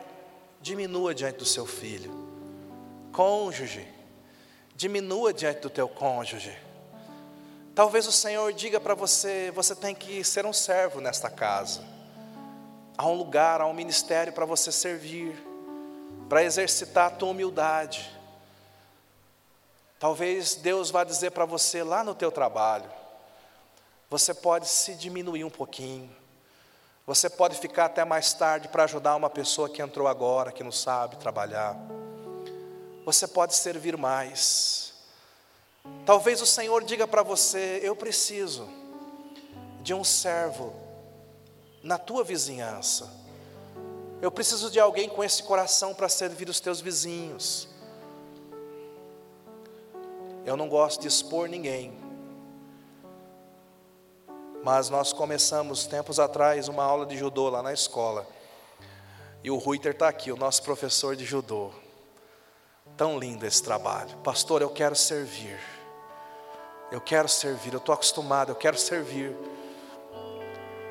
diminua 0.61 1.15
diante 1.15 1.37
do 1.37 1.45
seu 1.45 1.65
filho, 1.65 2.28
cônjuge, 3.11 3.87
diminua 4.75 5.33
diante 5.33 5.61
do 5.61 5.69
teu 5.69 5.87
cônjuge. 5.87 6.57
Talvez 7.75 8.07
o 8.07 8.11
Senhor 8.11 8.51
diga 8.53 8.79
para 8.79 8.93
você: 8.93 9.51
você 9.51 9.75
tem 9.75 9.95
que 9.95 10.23
ser 10.23 10.45
um 10.45 10.53
servo 10.53 10.99
nesta 11.01 11.29
casa. 11.29 11.81
Há 12.97 13.07
um 13.07 13.15
lugar, 13.15 13.61
há 13.61 13.65
um 13.65 13.73
ministério 13.73 14.33
para 14.33 14.45
você 14.45 14.71
servir. 14.71 15.35
para 16.27 16.43
exercitar 16.43 17.07
a 17.07 17.09
tua 17.09 17.29
humildade. 17.29 18.09
Talvez 19.99 20.55
Deus 20.55 20.91
vá 20.91 21.03
dizer 21.03 21.31
para 21.31 21.43
você 21.43 21.83
lá 21.83 22.03
no 22.03 22.15
teu 22.15 22.31
trabalho, 22.31 22.89
você 24.09 24.33
pode 24.33 24.67
se 24.67 24.95
diminuir 24.95 25.43
um 25.43 25.49
pouquinho. 25.49 26.09
Você 27.05 27.29
pode 27.29 27.57
ficar 27.57 27.85
até 27.85 28.05
mais 28.05 28.33
tarde 28.33 28.67
para 28.67 28.83
ajudar 28.83 29.15
uma 29.15 29.29
pessoa 29.29 29.67
que 29.67 29.81
entrou 29.81 30.07
agora, 30.07 30.51
que 30.51 30.63
não 30.63 30.71
sabe 30.71 31.17
trabalhar. 31.17 31.75
Você 33.09 33.27
pode 33.27 33.55
servir 33.55 33.97
mais. 33.97 34.93
Talvez 36.05 36.43
o 36.43 36.45
Senhor 36.45 36.83
diga 36.83 37.07
para 37.07 37.23
você: 37.23 37.79
Eu 37.81 37.95
preciso 37.95 38.69
de 39.81 39.95
um 39.95 40.03
servo 40.03 40.75
na 41.81 41.97
tua 41.97 42.23
vizinhança. 42.23 43.11
Eu 44.21 44.29
preciso 44.29 44.69
de 44.69 44.79
alguém 44.79 45.09
com 45.09 45.23
esse 45.23 45.41
coração 45.41 45.91
para 45.91 46.07
servir 46.07 46.49
os 46.49 46.59
teus 46.59 46.81
vizinhos. 46.81 47.67
Eu 50.45 50.55
não 50.55 50.69
gosto 50.69 51.01
de 51.01 51.07
expor 51.07 51.49
ninguém, 51.49 51.97
mas 54.63 54.87
nós 54.87 55.11
começamos 55.11 55.87
tempos 55.87 56.19
atrás 56.19 56.67
uma 56.67 56.83
aula 56.83 57.07
de 57.07 57.17
judô 57.17 57.49
lá 57.49 57.63
na 57.63 57.73
escola. 57.73 58.27
E 59.43 59.49
o 59.49 59.57
Ruiter 59.57 59.93
está 59.93 60.07
aqui, 60.07 60.31
o 60.31 60.37
nosso 60.37 60.61
professor 60.61 61.15
de 61.15 61.25
judô. 61.25 61.71
Tão 62.99 63.17
lindo 63.17 63.45
esse 63.45 63.63
trabalho. 63.63 64.13
Pastor, 64.17 64.61
eu 64.61 64.69
quero 64.69 64.93
servir. 64.93 65.57
Eu 66.91 66.99
quero 66.99 67.29
servir, 67.29 67.71
eu 67.71 67.77
estou 67.77 67.95
acostumado, 67.95 68.51
eu 68.51 68.55
quero 68.55 68.77
servir. 68.77 69.33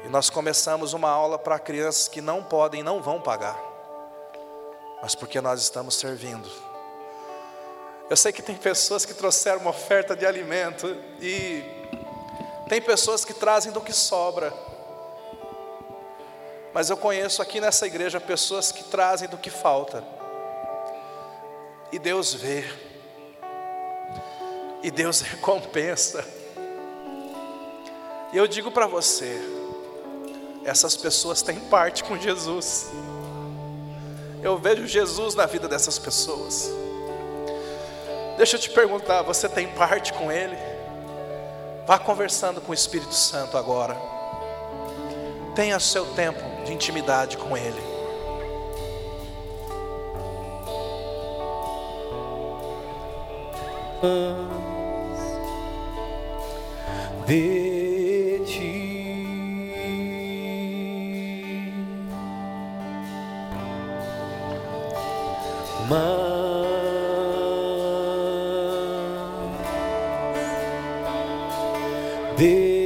E 0.06 0.08
nós 0.08 0.30
começamos 0.30 0.94
uma 0.94 1.10
aula 1.10 1.38
para 1.38 1.58
crianças 1.58 2.08
que 2.08 2.22
não 2.22 2.42
podem 2.42 2.82
não 2.82 3.02
vão 3.02 3.20
pagar, 3.20 3.60
mas 5.02 5.14
porque 5.14 5.38
nós 5.38 5.60
estamos 5.60 5.96
servindo. 5.96 6.50
Eu 8.08 8.16
sei 8.16 8.32
que 8.32 8.40
tem 8.40 8.56
pessoas 8.56 9.04
que 9.04 9.12
trouxeram 9.12 9.60
uma 9.60 9.68
oferta 9.68 10.16
de 10.16 10.24
alimento 10.24 10.86
e 11.20 11.62
tem 12.70 12.80
pessoas 12.80 13.22
que 13.22 13.34
trazem 13.34 13.70
do 13.70 13.82
que 13.82 13.92
sobra. 13.92 14.50
Mas 16.72 16.88
eu 16.88 16.96
conheço 16.96 17.42
aqui 17.42 17.60
nessa 17.60 17.86
igreja 17.86 18.18
pessoas 18.18 18.72
que 18.72 18.84
trazem 18.84 19.28
do 19.28 19.36
que 19.36 19.50
falta. 19.50 20.16
E 21.90 21.98
Deus 21.98 22.34
vê. 22.34 22.64
E 24.82 24.90
Deus 24.90 25.20
recompensa. 25.22 26.24
E 28.32 28.36
eu 28.36 28.46
digo 28.46 28.70
para 28.70 28.86
você, 28.86 29.40
essas 30.64 30.94
pessoas 30.94 31.40
têm 31.40 31.58
parte 31.60 32.04
com 32.04 32.18
Jesus. 32.18 32.90
Eu 34.42 34.58
vejo 34.58 34.86
Jesus 34.86 35.34
na 35.34 35.46
vida 35.46 35.66
dessas 35.66 35.98
pessoas. 35.98 36.70
Deixa 38.36 38.56
eu 38.56 38.60
te 38.60 38.70
perguntar, 38.70 39.22
você 39.22 39.48
tem 39.48 39.66
parte 39.68 40.12
com 40.12 40.30
Ele? 40.30 40.56
Vá 41.86 41.98
conversando 41.98 42.60
com 42.60 42.70
o 42.70 42.74
Espírito 42.74 43.14
Santo 43.14 43.56
agora. 43.56 43.96
Tenha 45.56 45.80
seu 45.80 46.04
tempo 46.14 46.38
de 46.64 46.72
intimidade 46.72 47.38
com 47.38 47.56
Ele. 47.56 47.97
De 57.26 58.42
ti. 58.46 58.78
Mas 65.88 66.28
de 72.36 72.77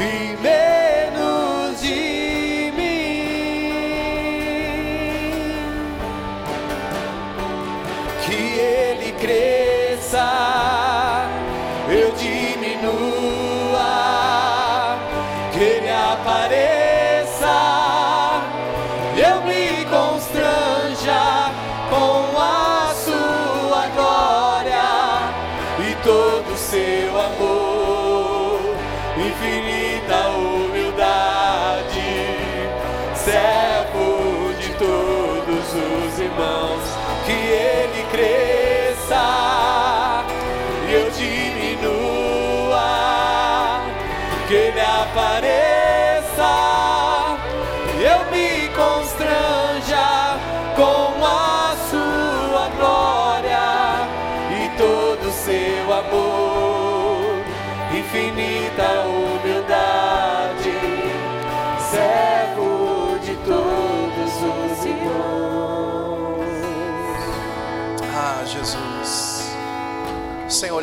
e 0.00 0.34
menos 0.38 0.59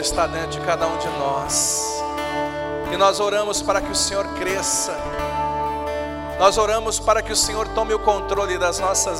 está 0.08 0.26
dentro 0.26 0.52
de 0.52 0.62
cada 0.62 0.88
um 0.88 0.98
de 0.98 1.08
nós. 1.20 2.02
E 2.92 2.96
nós 2.96 3.20
oramos 3.20 3.62
para 3.62 3.82
que 3.82 3.92
o 3.92 3.96
Senhor 3.96 4.26
cresça. 4.36 4.98
Nós 6.40 6.58
oramos 6.58 6.98
para 6.98 7.22
que 7.22 7.32
o 7.32 7.36
Senhor 7.36 7.68
tome 7.70 7.94
o 7.94 8.00
controle 8.00 8.58
das 8.58 8.80
nossas 8.80 9.16